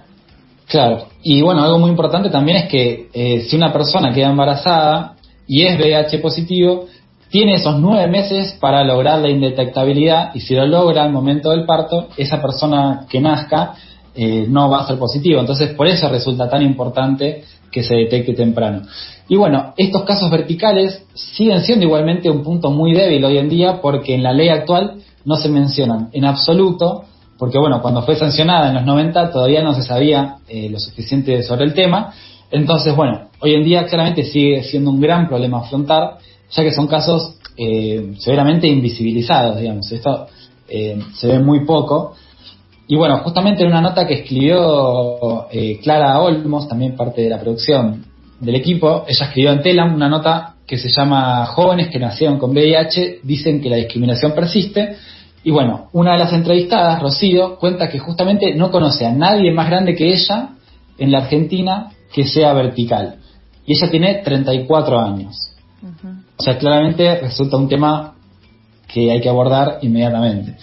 Claro, 0.67 1.07
y 1.23 1.41
bueno, 1.41 1.63
algo 1.63 1.79
muy 1.79 1.89
importante 1.89 2.29
también 2.29 2.57
es 2.57 2.69
que 2.69 3.09
eh, 3.11 3.41
si 3.49 3.55
una 3.55 3.73
persona 3.73 4.13
queda 4.13 4.29
embarazada 4.29 5.15
y 5.47 5.63
es 5.63 5.79
VIH 5.79 6.19
positivo, 6.19 6.85
tiene 7.29 7.55
esos 7.55 7.79
nueve 7.79 8.07
meses 8.07 8.55
para 8.59 8.83
lograr 8.83 9.19
la 9.19 9.29
indetectabilidad 9.29 10.31
y 10.35 10.41
si 10.41 10.53
lo 10.53 10.67
logra 10.67 11.03
al 11.03 11.11
momento 11.11 11.49
del 11.49 11.65
parto, 11.65 12.09
esa 12.17 12.39
persona 12.39 13.07
que 13.09 13.19
nazca 13.19 13.73
eh, 14.15 14.45
no 14.47 14.69
va 14.69 14.81
a 14.81 14.87
ser 14.87 14.97
positivo. 14.97 15.39
Entonces, 15.39 15.71
por 15.73 15.87
eso 15.87 16.09
resulta 16.09 16.49
tan 16.49 16.61
importante 16.61 17.43
que 17.71 17.83
se 17.83 17.95
detecte 17.95 18.33
temprano. 18.33 18.81
Y 19.27 19.35
bueno, 19.35 19.73
estos 19.77 20.03
casos 20.03 20.29
verticales 20.31 21.05
siguen 21.13 21.61
siendo 21.61 21.85
igualmente 21.85 22.29
un 22.29 22.43
punto 22.43 22.71
muy 22.71 22.93
débil 22.93 23.23
hoy 23.23 23.37
en 23.37 23.49
día 23.49 23.79
porque 23.81 24.15
en 24.15 24.23
la 24.23 24.33
ley 24.33 24.49
actual 24.49 24.95
no 25.25 25.35
se 25.35 25.49
mencionan 25.49 26.09
en 26.13 26.25
absoluto, 26.25 27.05
porque 27.37 27.59
bueno, 27.59 27.81
cuando 27.81 28.01
fue 28.01 28.15
sancionada 28.15 28.69
en 28.69 28.75
los 28.75 28.85
90 28.85 29.31
todavía 29.31 29.61
no 29.61 29.73
se 29.73 29.83
sabía 29.83 30.37
eh, 30.47 30.69
lo 30.69 30.79
suficiente 30.79 31.43
sobre 31.43 31.65
el 31.65 31.73
tema. 31.73 32.13
Entonces, 32.51 32.95
bueno, 32.95 33.29
hoy 33.39 33.53
en 33.53 33.63
día 33.63 33.85
claramente 33.85 34.23
sigue 34.23 34.63
siendo 34.63 34.89
un 34.89 34.99
gran 34.99 35.27
problema 35.27 35.59
afrontar, 35.59 36.17
ya 36.49 36.63
que 36.63 36.71
son 36.71 36.87
casos 36.87 37.35
eh, 37.55 38.13
severamente 38.17 38.67
invisibilizados, 38.67 39.59
digamos. 39.59 39.91
Esto 39.91 40.27
eh, 40.67 40.99
se 41.13 41.27
ve 41.27 41.39
muy 41.39 41.65
poco. 41.65 42.15
Y 42.91 42.95
bueno, 42.95 43.19
justamente 43.19 43.61
en 43.61 43.69
una 43.69 43.81
nota 43.81 44.07
que 44.07 44.15
escribió 44.15 45.45
eh, 45.51 45.79
Clara 45.79 46.19
Olmos, 46.21 46.67
también 46.67 46.95
parte 46.95 47.21
de 47.21 47.29
la 47.29 47.39
producción 47.39 48.03
del 48.39 48.55
equipo, 48.55 49.05
ella 49.07 49.25
escribió 49.25 49.51
en 49.51 49.61
Telam 49.61 49.93
una 49.93 50.09
nota 50.09 50.55
que 50.65 50.79
se 50.79 50.89
llama 50.89 51.45
Jóvenes 51.45 51.89
que 51.89 51.99
nacieron 51.99 52.39
con 52.39 52.49
VIH 52.49 53.19
dicen 53.21 53.61
que 53.61 53.69
la 53.69 53.75
discriminación 53.75 54.31
persiste. 54.31 54.95
Y 55.43 55.51
bueno, 55.51 55.89
una 55.93 56.13
de 56.13 56.17
las 56.17 56.33
entrevistadas, 56.33 56.99
Rocío, 56.99 57.59
cuenta 57.59 57.89
que 57.89 57.99
justamente 57.99 58.55
no 58.55 58.71
conoce 58.71 59.05
a 59.05 59.11
nadie 59.11 59.51
más 59.51 59.69
grande 59.69 59.93
que 59.93 60.11
ella 60.11 60.55
en 60.97 61.11
la 61.11 61.19
Argentina 61.19 61.91
que 62.11 62.25
sea 62.25 62.53
vertical. 62.53 63.17
Y 63.67 63.77
ella 63.77 63.91
tiene 63.91 64.15
34 64.23 64.99
años. 64.99 65.35
O 66.39 66.41
sea, 66.41 66.57
claramente 66.57 67.19
resulta 67.21 67.55
un 67.55 67.69
tema 67.69 68.15
que 68.87 69.11
hay 69.11 69.21
que 69.21 69.29
abordar 69.29 69.77
inmediatamente. 69.83 70.55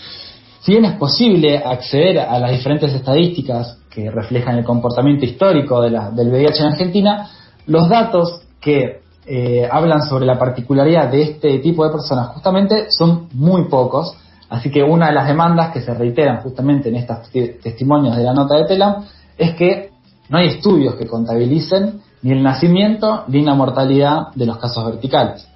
Si 0.66 0.72
bien 0.72 0.85
es 0.85 0.96
posible 0.96 1.59
acceder 1.59 2.18
a 2.18 2.40
las 2.40 2.50
diferentes 2.50 2.92
estadísticas 2.92 3.79
que 3.88 4.11
reflejan 4.11 4.59
el 4.59 4.64
comportamiento 4.64 5.24
histórico 5.24 5.81
del 5.81 5.94
VIH 6.29 6.59
en 6.59 6.66
Argentina, 6.66 7.31
los 7.68 7.88
datos 7.88 8.42
que 8.61 9.00
eh, 9.26 9.68
hablan 9.70 10.02
sobre 10.02 10.26
la 10.26 10.37
particularidad 10.37 11.09
de 11.09 11.22
este 11.22 11.61
tipo 11.61 11.85
de 11.85 11.92
personas 11.92 12.31
justamente 12.31 12.87
son 12.90 13.29
muy 13.35 13.68
pocos, 13.68 14.16
así 14.48 14.68
que 14.68 14.83
una 14.83 15.07
de 15.07 15.12
las 15.12 15.29
demandas 15.29 15.70
que 15.72 15.83
se 15.83 15.94
reiteran 15.94 16.38
justamente 16.42 16.88
en 16.88 16.96
estos 16.96 17.31
testimonios 17.62 18.16
de 18.16 18.24
la 18.24 18.35
nota 18.35 18.57
de 18.57 18.64
Telam 18.64 19.05
es 19.38 19.55
que 19.55 19.90
no 20.31 20.38
hay 20.38 20.48
estudios 20.48 20.96
que 20.96 21.07
contabilicen 21.07 22.00
ni 22.22 22.33
el 22.33 22.42
nacimiento 22.42 23.22
ni 23.29 23.42
la 23.42 23.55
mortalidad 23.55 24.35
de 24.35 24.46
los 24.46 24.59
casos 24.59 24.85
verticales. 24.85 25.46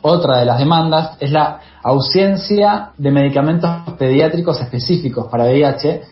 Otra 0.00 0.38
de 0.38 0.46
las 0.46 0.58
demandas 0.58 1.18
es 1.20 1.30
la 1.30 1.60
ausencia 1.88 2.90
de 2.96 3.10
medicamentos 3.10 3.70
pediátricos 3.98 4.60
específicos 4.60 5.26
para 5.28 5.44
VIH 5.44 6.02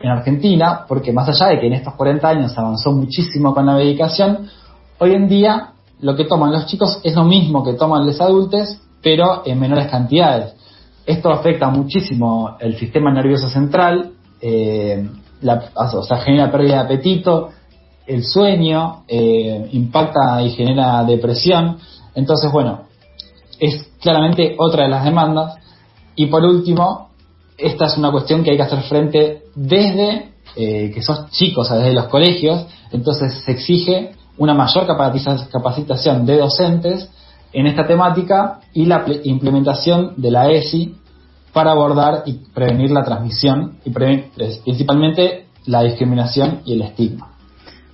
en 0.00 0.10
Argentina, 0.10 0.84
porque 0.86 1.12
más 1.12 1.28
allá 1.28 1.48
de 1.48 1.60
que 1.60 1.66
en 1.66 1.74
estos 1.74 1.94
40 1.94 2.28
años 2.28 2.58
avanzó 2.58 2.92
muchísimo 2.92 3.54
con 3.54 3.66
la 3.66 3.74
medicación, 3.74 4.48
hoy 4.98 5.14
en 5.14 5.28
día 5.28 5.72
lo 6.00 6.16
que 6.16 6.24
toman 6.24 6.52
los 6.52 6.66
chicos 6.66 7.00
es 7.04 7.14
lo 7.14 7.24
mismo 7.24 7.62
que 7.62 7.74
toman 7.74 8.04
los 8.04 8.20
adultos, 8.20 8.78
pero 9.02 9.42
en 9.46 9.58
menores 9.58 9.88
cantidades. 9.88 10.54
Esto 11.06 11.30
afecta 11.30 11.68
muchísimo 11.68 12.56
el 12.60 12.76
sistema 12.76 13.12
nervioso 13.12 13.48
central, 13.48 14.12
eh, 14.40 15.08
o 15.74 16.02
sea, 16.02 16.18
genera 16.18 16.50
pérdida 16.50 16.74
de 16.74 16.80
apetito, 16.80 17.50
el 18.06 18.24
sueño, 18.24 19.04
eh, 19.08 19.68
impacta 19.72 20.42
y 20.42 20.50
genera 20.50 21.04
depresión. 21.04 21.78
Entonces, 22.14 22.50
bueno, 22.52 22.82
es 23.58 23.90
claramente 24.00 24.56
otra 24.58 24.84
de 24.84 24.90
las 24.90 25.04
demandas. 25.04 25.56
Y 26.16 26.26
por 26.26 26.44
último, 26.44 27.10
esta 27.56 27.86
es 27.86 27.96
una 27.96 28.10
cuestión 28.10 28.42
que 28.42 28.50
hay 28.50 28.56
que 28.56 28.62
hacer 28.62 28.82
frente 28.82 29.42
desde 29.54 30.32
eh, 30.56 30.90
que 30.94 31.02
sos 31.02 31.30
chicos, 31.30 31.70
o 31.70 31.74
desde 31.74 31.92
los 31.92 32.06
colegios. 32.06 32.66
Entonces 32.90 33.42
se 33.44 33.52
exige 33.52 34.12
una 34.38 34.54
mayor 34.54 34.86
capacitación 34.86 36.26
de 36.26 36.38
docentes 36.38 37.08
en 37.52 37.66
esta 37.66 37.86
temática 37.86 38.60
y 38.72 38.86
la 38.86 39.04
implementación 39.24 40.14
de 40.16 40.30
la 40.30 40.50
ESI 40.50 40.96
para 41.52 41.72
abordar 41.72 42.22
y 42.26 42.32
prevenir 42.54 42.90
la 42.90 43.04
transmisión 43.04 43.78
y 43.84 43.90
principalmente 43.90 45.46
la 45.66 45.82
discriminación 45.82 46.62
y 46.64 46.72
el 46.72 46.82
estigma. 46.82 47.31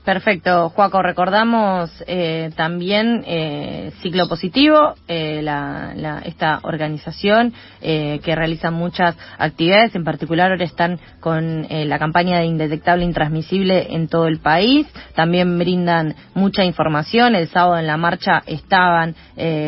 Perfecto, 0.09 0.71
Juaco. 0.71 1.03
Recordamos 1.03 1.91
eh, 2.07 2.51
también 2.57 3.25
eh, 3.27 3.93
Ciclo 4.01 4.27
Positivo, 4.27 4.95
eh, 5.07 5.43
la, 5.43 6.23
esta 6.25 6.61
organización 6.63 7.53
eh, 7.83 8.19
que 8.25 8.35
realiza 8.35 8.71
muchas 8.71 9.17
actividades. 9.37 9.95
En 9.95 10.05
particular, 10.05 10.51
ahora 10.51 10.65
están 10.65 10.99
con 11.21 11.67
eh, 11.69 11.85
la 11.85 11.99
campaña 11.99 12.39
de 12.39 12.47
Indetectable 12.47 13.05
Intransmisible 13.05 13.95
en 13.95 14.09
todo 14.09 14.29
el 14.29 14.39
país. 14.39 14.87
También 15.15 15.59
brindan 15.59 16.15
mucha 16.33 16.65
información. 16.65 17.35
El 17.35 17.49
sábado 17.49 17.77
en 17.77 17.87
la 17.87 17.99
marcha 17.99 18.43
estaban 18.47 19.15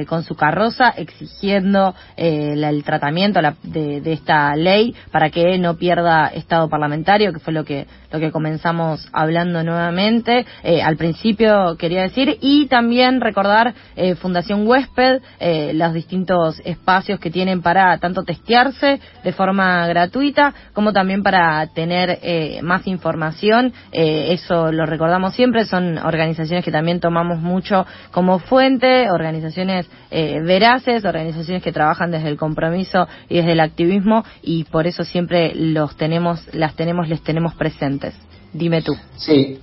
con 0.09 0.24
su 0.24 0.35
carroza 0.35 0.88
exigiendo 0.88 1.94
el 2.16 2.83
tratamiento 2.83 3.40
de, 3.62 4.00
de, 4.00 4.12
esta 4.12 4.57
ley 4.57 4.96
para 5.12 5.31
que 5.31 5.59
no 5.59 5.76
pierda 5.76 6.26
estado 6.26 6.68
parlamentario, 6.68 7.33
que 7.33 7.38
fue 7.38 7.53
lo 7.53 7.64
que 7.64 7.87
lo 8.12 8.18
que 8.18 8.33
comenzamos 8.33 9.09
hablando 9.12 9.62
nuevamente. 9.62 10.30
Eh, 10.31 10.83
al 10.83 10.97
principio 10.97 11.77
quería 11.79 12.03
decir, 12.03 12.38
y 12.40 12.66
también 12.66 13.21
recordar 13.21 13.75
eh, 13.97 14.14
Fundación 14.14 14.66
Huésped, 14.66 15.21
eh, 15.38 15.73
los 15.75 15.93
distintos 15.93 16.61
espacios 16.64 17.21
que 17.21 17.31
tienen 17.31 17.62
para 17.62 17.99
tanto 17.99 18.23
testearse 18.23 19.01
de 19.23 19.33
forma 19.33 19.87
gratuita 19.87 20.55
como 20.73 20.93
también 20.93 21.23
para 21.23 21.66
tener 21.69 22.19
más 22.62 22.87
información. 22.87 23.73
eso 23.93 24.73
lo 24.73 24.87
recordamos 24.87 25.35
siempre, 25.35 25.64
son 25.64 25.99
organizaciones 25.99 26.64
que 26.64 26.71
también 26.71 27.01
tomamos 27.01 27.40
mucho 27.40 27.87
como 28.11 28.38
fuente, 28.38 29.11
organizaciones 29.11 29.88
veraces, 30.11 31.05
organizaciones 31.05 31.62
que 31.62 31.73
trabajan 31.73 32.11
desde 32.11 32.29
el 32.29 32.37
compromiso 32.37 33.09
y 33.29 33.37
desde 33.37 33.53
el 33.53 33.61
activismo 33.61 34.25
y 34.43 34.64
por 34.64 34.87
eso 34.87 35.05
siempre 35.05 35.53
los 35.55 35.97
tenemos, 35.97 36.43
las 36.53 36.75
tenemos, 36.75 37.09
les 37.09 37.23
tenemos 37.23 37.55
presentes. 37.55 38.14
Dime 38.53 38.83
tú. 38.83 38.97
Sí, 39.16 39.61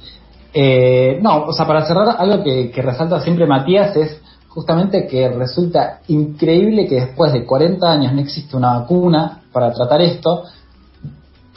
eh, 0.53 1.19
no, 1.21 1.45
o 1.45 1.53
sea, 1.53 1.67
para 1.67 1.85
cerrar, 1.85 2.15
algo 2.17 2.43
que, 2.43 2.71
resalta 2.81 3.19
siempre 3.21 3.45
Matías 3.45 3.95
es 3.95 4.21
justamente 4.47 5.07
que 5.07 5.29
resulta 5.29 5.99
increíble 6.07 6.87
que 6.87 6.95
después 6.95 7.31
de 7.33 7.45
40 7.45 7.91
años 7.91 8.13
no 8.13 8.21
existe 8.21 8.57
una 8.57 8.79
vacuna 8.79 9.41
para 9.51 9.71
tratar 9.71 10.01
esto, 10.01 10.43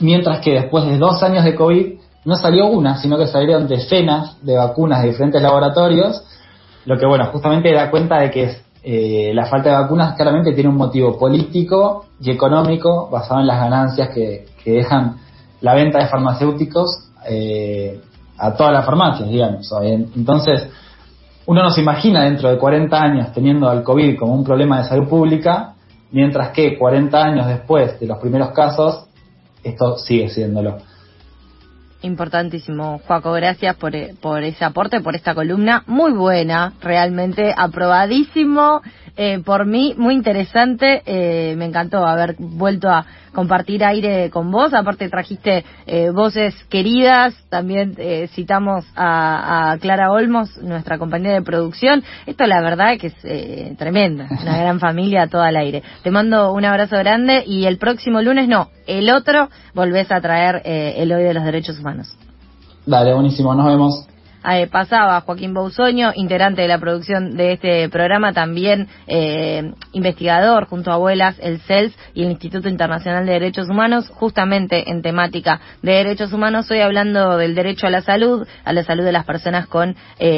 mientras 0.00 0.40
que 0.40 0.53
después 0.53 0.85
de 0.87 0.98
dos 0.98 1.22
años 1.22 1.44
de 1.44 1.55
COVID 1.55 1.94
no 2.24 2.37
salió 2.37 2.66
una, 2.66 3.00
sino 3.00 3.16
que 3.16 3.26
salieron 3.26 3.66
decenas 3.66 4.37
de 4.42 4.57
vacunas 4.57 5.03
de 5.03 5.09
diferentes 5.09 5.40
laboratorios, 5.40 6.22
lo 6.85 6.98
que 6.98 7.07
bueno, 7.07 7.26
justamente 7.33 7.72
da 7.72 7.90
cuenta 7.90 8.18
de 8.18 8.31
que 8.31 8.57
eh, 8.83 9.33
la 9.35 9.46
falta 9.46 9.70
de 9.70 9.76
vacunas 9.76 10.14
claramente 10.16 10.53
tiene 10.53 10.70
un 10.70 10.76
motivo 10.76 11.18
político 11.18 12.07
y 12.20 12.31
económico 12.31 13.09
basado 13.11 13.40
en 13.40 13.46
las 13.46 13.61
ganancias 13.61 14.11
que, 14.11 14.46
dejan 14.64 15.16
la 15.62 15.74
venta 15.74 15.98
de 15.98 16.07
farmacéuticos 16.07 17.11
eh, 17.29 18.00
a 18.40 18.55
todas 18.55 18.72
las 18.72 18.85
farmacias, 18.85 19.29
digamos. 19.29 19.70
Entonces, 20.16 20.68
uno 21.46 21.62
no 21.62 21.70
se 21.70 21.81
imagina 21.81 22.24
dentro 22.24 22.50
de 22.50 22.59
40 22.59 22.96
años 22.96 23.33
teniendo 23.33 23.68
al 23.68 23.83
COVID 23.83 24.18
como 24.18 24.35
un 24.35 24.44
problema 24.44 24.79
de 24.79 24.85
salud 24.85 25.09
pública, 25.09 25.74
mientras 26.11 26.50
que 26.50 26.79
40 26.79 27.22
años 27.22 27.46
después 27.46 28.00
de 28.00 28.07
los 28.07 28.18
primeros 28.18 28.50
casos, 28.50 29.07
esto 29.62 29.98
sigue 29.98 30.29
siéndolo. 30.29 30.79
Importantísimo, 32.03 32.98
Juaco, 33.07 33.33
gracias 33.33 33.76
por, 33.76 33.94
eh, 33.94 34.14
por 34.18 34.42
ese 34.42 34.64
aporte, 34.64 35.00
por 35.03 35.14
esta 35.14 35.35
columna 35.35 35.83
muy 35.87 36.12
buena, 36.12 36.72
realmente 36.81 37.53
aprobadísimo 37.55 38.81
eh, 39.16 39.40
por 39.44 39.66
mí, 39.66 39.94
muy 39.96 40.14
interesante, 40.14 41.03
eh, 41.07 41.55
me 41.57 41.66
encantó 41.66 42.07
haber 42.07 42.37
vuelto 42.38 42.88
a 42.88 43.05
compartir 43.33 43.85
aire 43.85 44.31
con 44.31 44.51
vos, 44.51 44.75
aparte 44.75 45.09
trajiste 45.09 45.64
voces 46.12 46.53
queridas, 46.68 47.33
también 47.49 47.94
citamos 48.35 48.85
a, 48.96 49.70
a, 49.70 49.79
Clara 49.79 50.11
Olmos, 50.11 50.57
nuestra 50.62 50.99
compañera 50.99 51.35
de 51.35 51.42
producción, 51.42 52.03
esto 52.27 52.44
la 52.46 52.61
verdad 52.61 52.99
que 52.99 53.07
es 53.07 53.77
tremenda, 53.77 54.27
una 54.42 54.59
gran 54.59 54.81
familia 54.81 55.29
todo 55.29 55.42
al 55.42 55.57
aire. 55.57 55.85
Te 56.03 56.11
mando 56.11 56.53
un 56.53 56.64
abrazo 56.64 56.96
grande 56.96 57.44
y 57.46 57.66
el 57.66 57.79
próximo 57.79 58.20
lunes, 58.20 58.49
no, 58.49 58.70
el 58.88 59.09
otro, 59.11 59.49
volvés 59.75 60.11
a 60.11 60.20
traer 60.20 60.62
el 60.64 61.12
hoy 61.12 61.23
de 61.23 61.35
los 61.35 61.44
derechos 61.44 61.79
humanos. 61.79 62.16
Dale, 62.85 63.14
buenísimo, 63.14 63.55
nos 63.55 63.66
vemos. 63.66 64.07
Pasaba 64.70 65.20
Joaquín 65.20 65.55
Bousoño, 65.55 66.12
integrante 66.14 66.62
de 66.62 66.68
la 66.68 66.79
producción 66.79 67.37
de 67.37 67.53
este 67.53 67.88
programa, 67.88 68.33
también 68.33 68.88
eh, 69.07 69.72
investigador 69.92 70.66
junto 70.66 70.90
a 70.90 70.94
Abuelas, 70.94 71.37
el 71.40 71.61
CELS 71.61 71.94
y 72.14 72.24
el 72.24 72.31
Instituto 72.31 72.68
Internacional 72.68 73.26
de 73.26 73.33
Derechos 73.33 73.68
Humanos, 73.68 74.09
justamente 74.09 74.90
en 74.90 75.03
temática 75.03 75.61
de 75.83 75.92
derechos 75.92 76.33
humanos. 76.33 76.70
Hoy 76.70 76.81
hablando 76.81 77.37
del 77.37 77.55
derecho 77.55 77.87
a 77.87 77.90
la 77.90 78.03
salud, 78.03 78.46
a 78.64 78.72
la 78.72 78.85
salud 78.85 79.05
de 79.05 79.12
las 79.12 79.24
personas 79.24 79.66
con 79.66 79.96
eh, 80.18 80.29